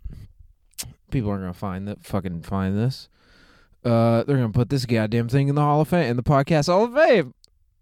people 1.11 1.31
aren't 1.31 1.43
gonna 1.43 1.53
find 1.53 1.87
that 1.89 2.05
fucking 2.05 2.43
find 2.43 2.79
this. 2.79 3.09
Uh, 3.85 4.23
they're 4.25 4.37
gonna 4.37 4.51
put 4.51 4.69
this 4.69 4.87
goddamn 4.87 5.29
thing 5.29 5.49
in 5.49 5.55
the 5.55 5.61
Hall 5.61 5.81
of 5.81 5.89
Fame, 5.89 6.11
in 6.11 6.17
the 6.17 6.23
podcast 6.23 6.67
Hall 6.69 6.85
of 6.85 6.95
Fame. 6.95 7.35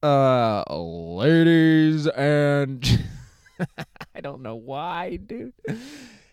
Uh, 0.03 0.65
ladies 0.71 2.07
and 2.07 3.05
I 4.15 4.21
don't 4.23 4.41
know 4.41 4.57
why, 4.57 5.17
dude. 5.17 5.53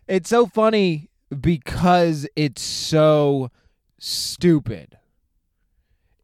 It's 0.08 0.30
so 0.30 0.46
funny 0.46 1.10
because 1.38 2.28
it's 2.36 2.62
so 2.62 3.52
stupid. 4.00 4.98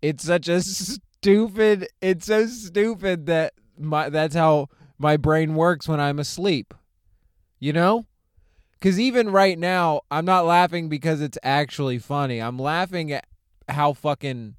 It's 0.02 0.24
such 0.24 0.48
a 0.48 0.62
stupid. 0.62 1.88
It's 2.02 2.28
so 2.28 2.46
stupid 2.46 3.26
that 3.26 3.54
my 3.78 4.10
that's 4.10 4.36
how 4.36 4.70
my 4.98 5.18
brain 5.18 5.56
works 5.56 5.88
when 5.88 6.00
I'm 6.00 6.20
asleep. 6.20 6.74
You 7.60 7.74
know? 7.74 8.06
Cuz 8.80 9.00
even 9.00 9.30
right 9.30 9.58
now, 9.58 10.02
I'm 10.12 10.26
not 10.26 10.46
laughing 10.46 10.90
because 10.90 11.22
it's 11.22 11.38
actually 11.44 12.00
funny. 12.00 12.42
I'm 12.42 12.60
laughing 12.60 13.12
at 13.12 13.26
how 13.74 13.94
fucking 13.94 14.56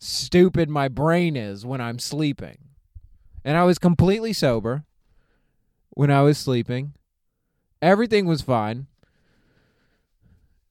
stupid 0.00 0.68
my 0.68 0.88
brain 0.88 1.36
is 1.36 1.64
when 1.66 1.80
I'm 1.80 1.98
sleeping. 1.98 2.58
And 3.44 3.56
I 3.56 3.64
was 3.64 3.78
completely 3.78 4.32
sober 4.32 4.84
when 5.90 6.10
I 6.10 6.22
was 6.22 6.38
sleeping. 6.38 6.94
Everything 7.80 8.26
was 8.26 8.42
fine. 8.42 8.86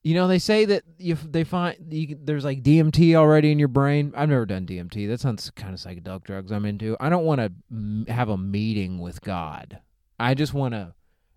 You 0.02 0.14
know, 0.14 0.28
they 0.28 0.38
say 0.38 0.64
that 0.64 0.84
if 0.98 1.22
they 1.22 1.44
find 1.44 1.76
you, 1.90 2.16
there's 2.22 2.44
like 2.44 2.62
DMT 2.62 3.14
already 3.14 3.50
in 3.50 3.58
your 3.58 3.68
brain. 3.68 4.12
I've 4.16 4.28
never 4.28 4.46
done 4.46 4.64
DMT. 4.64 5.08
That 5.08 5.20
sounds 5.20 5.50
kind 5.50 5.74
of 5.74 5.80
psychedelic 5.80 6.24
drugs 6.24 6.52
I'm 6.52 6.64
into. 6.64 6.96
I 7.00 7.08
don't 7.08 7.24
want 7.24 7.40
to 7.40 7.52
m- 7.70 8.06
have 8.08 8.28
a 8.28 8.38
meeting 8.38 9.00
with 9.00 9.20
God. 9.20 9.80
I 10.18 10.34
just 10.34 10.54
want 10.54 10.74
to 10.74 10.94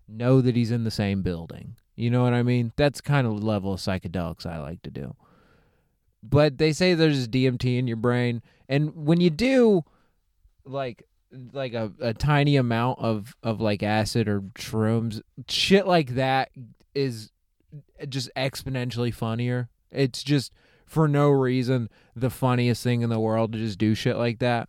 know 0.08 0.40
that 0.40 0.56
he's 0.56 0.70
in 0.70 0.84
the 0.84 0.90
same 0.90 1.22
building. 1.22 1.76
You 1.96 2.10
know 2.10 2.22
what 2.22 2.32
I 2.32 2.42
mean? 2.42 2.72
That's 2.76 3.00
kind 3.00 3.26
of 3.26 3.40
the 3.40 3.46
level 3.46 3.74
of 3.74 3.80
psychedelics 3.80 4.46
I 4.46 4.58
like 4.60 4.82
to 4.82 4.90
do 4.90 5.16
but 6.22 6.58
they 6.58 6.72
say 6.72 6.94
there's 6.94 7.28
DMT 7.28 7.78
in 7.78 7.86
your 7.86 7.96
brain, 7.96 8.42
and 8.68 8.94
when 8.94 9.20
you 9.20 9.30
do, 9.30 9.84
like 10.64 11.06
like 11.52 11.72
a, 11.72 11.90
a 12.00 12.14
tiny 12.14 12.56
amount 12.56 12.98
of 12.98 13.34
of 13.42 13.60
like 13.60 13.82
acid 13.82 14.28
or 14.28 14.42
shrooms, 14.54 15.20
shit 15.48 15.86
like 15.86 16.14
that 16.14 16.50
is 16.94 17.30
just 18.08 18.30
exponentially 18.36 19.12
funnier. 19.12 19.68
It's 19.90 20.22
just 20.22 20.52
for 20.86 21.08
no 21.08 21.30
reason 21.30 21.88
the 22.14 22.30
funniest 22.30 22.82
thing 22.82 23.02
in 23.02 23.10
the 23.10 23.20
world 23.20 23.52
to 23.52 23.58
just 23.58 23.78
do 23.78 23.94
shit 23.94 24.16
like 24.16 24.38
that. 24.40 24.68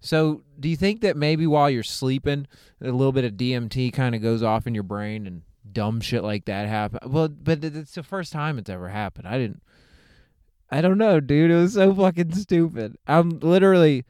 So, 0.00 0.42
do 0.58 0.68
you 0.68 0.76
think 0.76 1.00
that 1.02 1.16
maybe 1.16 1.46
while 1.46 1.70
you're 1.70 1.84
sleeping, 1.84 2.48
a 2.80 2.86
little 2.86 3.12
bit 3.12 3.24
of 3.24 3.34
DMT 3.34 3.92
kind 3.92 4.16
of 4.16 4.22
goes 4.22 4.42
off 4.42 4.66
in 4.66 4.74
your 4.74 4.82
brain 4.82 5.28
and 5.28 5.42
dumb 5.70 6.00
shit 6.00 6.24
like 6.24 6.46
that 6.46 6.66
happen? 6.66 6.98
Well, 7.08 7.28
but 7.28 7.64
it's 7.64 7.94
the 7.94 8.02
first 8.02 8.32
time 8.32 8.58
it's 8.58 8.68
ever 8.68 8.88
happened. 8.88 9.28
I 9.28 9.38
didn't 9.38 9.62
I 10.72 10.80
don't 10.80 10.96
know, 10.96 11.20
dude. 11.20 11.50
It 11.50 11.54
was 11.54 11.74
so 11.74 11.94
fucking 11.94 12.34
stupid. 12.34 12.96
I'm 13.06 13.40
literally. 13.40 14.06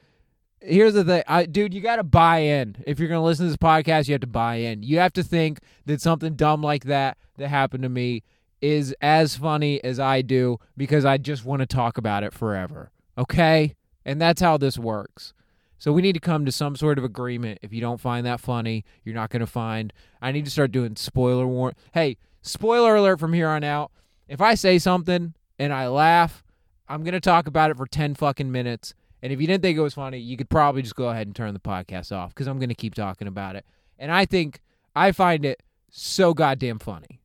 Here's 0.61 0.94
the 0.94 1.03
thing, 1.03 1.25
I, 1.27 1.44
dude. 1.44 1.75
You 1.75 1.81
got 1.81 1.96
to 1.96 2.05
buy 2.05 2.38
in. 2.38 2.77
If 2.87 3.01
you're 3.01 3.09
gonna 3.09 3.25
listen 3.25 3.46
to 3.46 3.51
this 3.51 3.57
podcast, 3.57 4.07
you 4.07 4.12
have 4.14 4.20
to 4.20 4.29
buy 4.29 4.57
in. 4.57 4.85
You 4.85 5.01
have 5.01 5.12
to 5.14 5.25
think 5.25 5.59
that 5.87 6.01
something 6.01 6.37
dumb 6.37 6.62
like 6.62 6.85
that 6.85 7.18
that 7.37 7.48
happened 7.48 7.83
to 7.83 7.88
me 7.88 8.22
is 8.61 8.94
as 9.01 9.35
funny 9.37 9.83
as 9.83 9.98
I 9.98 10.22
do 10.22 10.59
because 10.77 11.05
I 11.05 11.18
just 11.18 11.44
want 11.44 11.61
to 11.61 11.66
talk 11.66 11.98
about 11.98 12.22
it 12.22 12.33
forever. 12.33 12.92
Okay, 13.18 13.75
and 14.05 14.22
that's 14.22 14.40
how 14.40 14.57
this 14.57 14.79
works. 14.79 15.35
So 15.79 15.92
we 15.92 16.01
need 16.01 16.12
to 16.12 16.20
come 16.20 16.44
to 16.44 16.53
some 16.53 16.77
sort 16.77 16.96
of 16.96 17.03
agreement. 17.03 17.59
If 17.61 17.72
you 17.72 17.81
don't 17.81 18.01
find 18.01 18.25
that 18.25 18.38
funny, 18.38 18.85
you're 19.03 19.16
not 19.16 19.31
gonna 19.31 19.48
find. 19.48 19.92
I 20.20 20.31
need 20.31 20.44
to 20.44 20.51
start 20.53 20.70
doing 20.70 20.94
spoiler 20.94 21.44
warn. 21.44 21.75
Hey, 21.92 22.18
spoiler 22.40 22.94
alert 22.94 23.18
from 23.18 23.33
here 23.33 23.48
on 23.48 23.64
out. 23.64 23.90
If 24.29 24.40
I 24.40 24.55
say 24.55 24.79
something 24.79 25.35
and 25.59 25.72
I 25.72 25.88
laugh 25.88 26.44
I'm 26.92 27.05
going 27.05 27.14
to 27.14 27.20
talk 27.20 27.46
about 27.46 27.70
it 27.70 27.78
for 27.78 27.87
10 27.87 28.16
fucking 28.16 28.52
minutes. 28.52 28.92
And 29.22 29.33
if 29.33 29.40
you 29.40 29.46
didn't 29.46 29.62
think 29.62 29.78
it 29.78 29.83
was 29.83 29.94
funny, 29.94 30.18
you 30.18 30.37
could 30.37 30.50
probably 30.50 30.83
just 30.83 30.94
go 30.94 31.09
ahead 31.09 31.26
and 31.26 31.35
turn 31.35 31.55
the 31.55 31.61
podcast 31.61 32.14
off 32.14 32.35
because 32.35 32.46
I'm 32.46 32.59
going 32.59 32.68
to 32.68 32.74
keep 32.74 32.94
talking 32.94 33.26
about 33.26 33.57
it. 33.57 33.64
And 33.98 34.12
I 34.12 34.26
think 34.26 34.61
I 34.94 35.11
find 35.12 35.46
it 35.46 35.62
so 35.88 36.35
goddamn 36.35 36.78
funny 36.78 37.22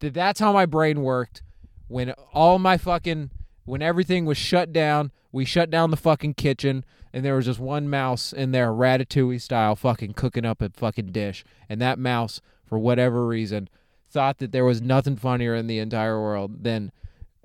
that 0.00 0.14
that's 0.14 0.40
how 0.40 0.52
my 0.52 0.66
brain 0.66 1.02
worked 1.02 1.42
when 1.86 2.10
all 2.32 2.58
my 2.58 2.76
fucking, 2.76 3.30
when 3.66 3.82
everything 3.82 4.24
was 4.24 4.36
shut 4.36 4.72
down. 4.72 5.12
We 5.30 5.44
shut 5.44 5.70
down 5.70 5.92
the 5.92 5.96
fucking 5.96 6.34
kitchen 6.34 6.84
and 7.12 7.24
there 7.24 7.36
was 7.36 7.44
just 7.44 7.60
one 7.60 7.88
mouse 7.88 8.32
in 8.32 8.50
there, 8.50 8.72
ratatouille 8.72 9.40
style, 9.40 9.76
fucking 9.76 10.14
cooking 10.14 10.44
up 10.44 10.60
a 10.60 10.70
fucking 10.70 11.12
dish. 11.12 11.44
And 11.68 11.80
that 11.80 12.00
mouse, 12.00 12.40
for 12.66 12.80
whatever 12.80 13.24
reason, 13.28 13.68
thought 14.08 14.38
that 14.38 14.50
there 14.50 14.64
was 14.64 14.82
nothing 14.82 15.14
funnier 15.14 15.54
in 15.54 15.68
the 15.68 15.78
entire 15.78 16.20
world 16.20 16.64
than 16.64 16.90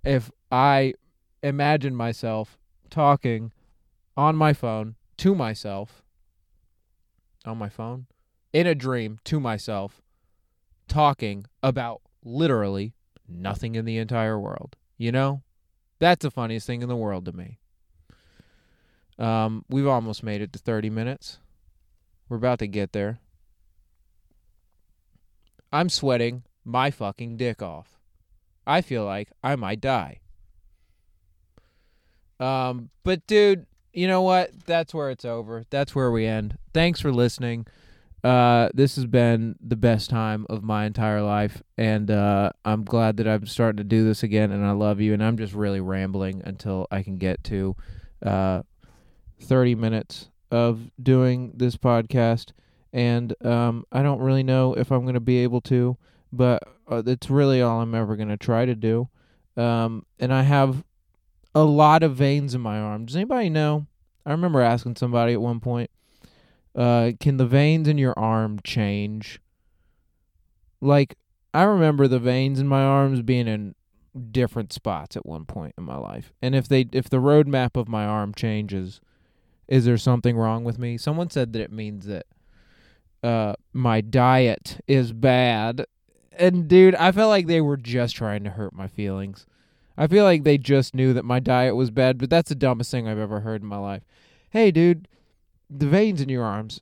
if 0.04 0.32
I 0.56 0.94
imagine 1.44 1.94
myself 1.94 2.58
talking 2.90 3.52
on 4.16 4.38
my 4.38 4.54
phone 4.54 4.96
to 5.18 5.36
myself 5.36 6.02
on 7.44 7.58
my 7.58 7.68
phone 7.68 8.06
in 8.54 8.66
a 8.66 8.74
dream 8.74 9.20
to 9.26 9.42
myself 9.42 10.02
talking 10.88 11.46
about 11.62 12.02
literally 12.24 12.94
nothing 13.28 13.76
in 13.76 13.84
the 13.84 13.98
entire 13.98 14.40
world. 14.40 14.78
You 14.98 15.12
know? 15.12 15.42
That's 16.00 16.24
the 16.24 16.32
funniest 16.32 16.66
thing 16.66 16.82
in 16.82 16.88
the 16.88 16.96
world 16.96 17.26
to 17.26 17.34
me. 17.34 17.60
Um, 19.20 19.66
we've 19.68 19.88
almost 19.88 20.24
made 20.24 20.42
it 20.42 20.54
to 20.54 20.60
30 20.60 20.90
minutes. 20.90 21.40
We're 22.30 22.38
about 22.38 22.60
to 22.60 22.68
get 22.68 22.94
there. 22.94 23.20
I'm 25.74 25.90
sweating 25.90 26.44
my 26.64 26.92
fucking 26.92 27.36
dick 27.36 27.62
off. 27.62 28.00
I 28.66 28.80
feel 28.80 29.04
like 29.04 29.34
I 29.44 29.58
might 29.58 29.82
die. 29.82 30.22
Um, 32.40 32.90
but 33.04 33.26
dude, 33.28 33.66
you 33.94 34.08
know 34.08 34.22
what? 34.22 34.52
That's 34.66 34.94
where 34.94 35.10
it's 35.10 35.26
over. 35.26 35.66
That's 35.70 35.96
where 35.96 36.12
we 36.12 36.26
end. 36.26 36.58
Thanks 36.74 37.00
for 37.00 37.12
listening. 37.12 37.66
Uh, 38.24 38.70
this 38.74 38.96
has 38.96 39.06
been 39.06 39.56
the 39.62 39.76
best 39.76 40.10
time 40.10 40.48
of 40.50 40.64
my 40.64 40.86
entire 40.86 41.22
life, 41.22 41.62
and 41.78 42.10
uh, 42.10 42.52
I'm 42.66 42.84
glad 42.84 43.18
that 43.18 43.28
I'm 43.28 43.46
starting 43.46 43.78
to 43.78 43.84
do 43.84 44.04
this 44.04 44.24
again. 44.24 44.52
And 44.52 44.66
I 44.66 44.72
love 44.72 45.00
you. 45.00 45.14
And 45.14 45.24
I'm 45.24 45.38
just 45.38 45.54
really 45.54 45.80
rambling 45.80 46.42
until 46.44 46.88
I 46.90 47.04
can 47.04 47.18
get 47.18 47.44
to 47.46 47.76
uh, 48.26 48.64
30 49.42 49.76
minutes 49.76 50.30
of 50.52 50.90
doing 51.02 51.52
this 51.56 51.78
podcast. 51.78 52.52
And 52.92 53.36
um, 53.46 53.86
I 53.92 54.02
don't 54.02 54.22
really 54.22 54.44
know 54.44 54.74
if 54.74 54.92
I'm 54.92 55.04
going 55.04 55.16
to 55.16 55.20
be 55.20 55.40
able 55.40 55.62
to, 55.62 55.98
but 56.32 56.64
uh, 56.90 57.04
it's 57.06 57.30
really 57.30 57.62
all 57.62 57.82
I'm 57.82 57.94
ever 57.94 58.16
going 58.16 58.30
to 58.30 58.38
try 58.38 58.66
to 58.66 58.76
do. 58.76 59.10
Um, 59.56 60.06
and 60.20 60.34
I 60.34 60.44
have 60.44 60.84
a 61.56 61.64
lot 61.64 62.04
of 62.04 62.16
veins 62.16 62.54
in 62.54 62.62
my 62.62 62.80
arm. 62.80 63.06
Does 63.06 63.16
anybody 63.16 63.50
know? 63.50 63.88
I 64.26 64.32
remember 64.32 64.62
asking 64.62 64.98
somebody 64.98 65.34
at 65.34 65.42
one 65.42 65.62
point, 65.62 65.90
uh, 66.76 67.14
can 67.20 67.38
the 67.38 67.46
veins 67.46 67.88
in 67.88 67.98
your 67.98 68.18
arm 68.20 68.60
change? 68.64 69.40
Like, 70.82 71.16
I 71.54 71.64
remember 71.64 72.08
the 72.08 72.20
veins 72.20 72.60
in 72.60 72.68
my 72.68 72.84
arms 72.84 73.22
being 73.22 73.48
in 73.48 73.76
different 74.32 74.74
spots 74.74 75.16
at 75.16 75.26
one 75.26 75.46
point 75.46 75.74
in 75.78 75.84
my 75.86 75.98
life. 75.98 76.34
And 76.42 76.54
if 76.54 76.68
they 76.68 76.88
if 76.92 77.10
the 77.10 77.18
roadmap 77.18 77.80
of 77.80 77.88
my 77.88 78.06
arm 78.06 78.34
changes, 78.34 79.00
is 79.68 79.86
there 79.86 79.98
something 79.98 80.38
wrong 80.38 80.64
with 80.64 80.78
me? 80.78 80.98
Someone 80.98 81.30
said 81.30 81.54
that 81.54 81.62
it 81.62 81.72
means 81.72 82.06
that 82.06 82.26
uh 83.24 83.56
my 83.74 84.02
diet 84.02 84.80
is 84.88 85.12
bad. 85.14 85.86
And 86.38 86.68
dude, 86.68 86.96
I 86.96 87.12
felt 87.12 87.30
like 87.30 87.48
they 87.48 87.62
were 87.62 87.78
just 87.78 88.16
trying 88.16 88.44
to 88.44 88.52
hurt 88.52 88.74
my 88.74 88.88
feelings. 88.88 89.46
I 89.98 90.08
feel 90.08 90.24
like 90.24 90.44
they 90.44 90.58
just 90.58 90.94
knew 90.94 91.14
that 91.14 91.26
my 91.26 91.40
diet 91.40 91.76
was 91.76 91.92
bad, 91.92 92.18
but 92.18 92.30
that's 92.30 92.50
the 92.50 92.56
dumbest 92.56 92.92
thing 92.92 93.08
I've 93.08 93.20
ever 93.20 93.42
heard 93.42 93.62
in 93.62 93.68
my 93.68 93.78
life. 93.78 94.04
Hey 94.50 94.72
dude, 94.72 95.08
the 95.70 95.88
veins 95.88 96.22
in 96.22 96.30
your 96.30 96.44
arms, 96.44 96.82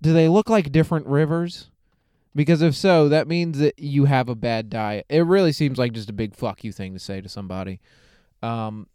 do 0.00 0.12
they 0.12 0.28
look 0.28 0.48
like 0.48 0.72
different 0.72 1.06
rivers? 1.06 1.70
Because 2.34 2.62
if 2.62 2.76
so, 2.76 3.08
that 3.08 3.26
means 3.26 3.58
that 3.58 3.78
you 3.78 4.04
have 4.04 4.28
a 4.28 4.34
bad 4.34 4.70
diet. 4.70 5.04
It 5.08 5.26
really 5.26 5.52
seems 5.52 5.78
like 5.78 5.92
just 5.92 6.10
a 6.10 6.14
big 6.14 6.34
fuck 6.34 6.62
you 6.62 6.72
thing 6.72 6.92
to 6.92 6.98
say 6.98 7.20
to 7.20 7.28
somebody. 7.28 7.80
Um, 8.42 8.86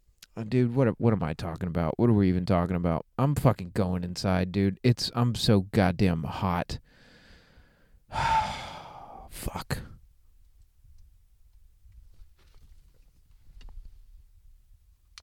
dude, 0.48 0.74
what 0.74 0.98
what 1.00 1.12
am 1.12 1.22
I 1.22 1.34
talking 1.34 1.68
about? 1.68 1.98
What 1.98 2.10
are 2.10 2.14
we 2.14 2.28
even 2.28 2.46
talking 2.46 2.76
about? 2.76 3.04
I'm 3.18 3.34
fucking 3.34 3.72
going 3.74 4.04
inside, 4.04 4.52
dude. 4.52 4.80
It's 4.82 5.10
I'm 5.14 5.34
so 5.34 5.60
goddamn 5.72 6.24
hot. 6.24 6.78
fuck. 9.30 9.78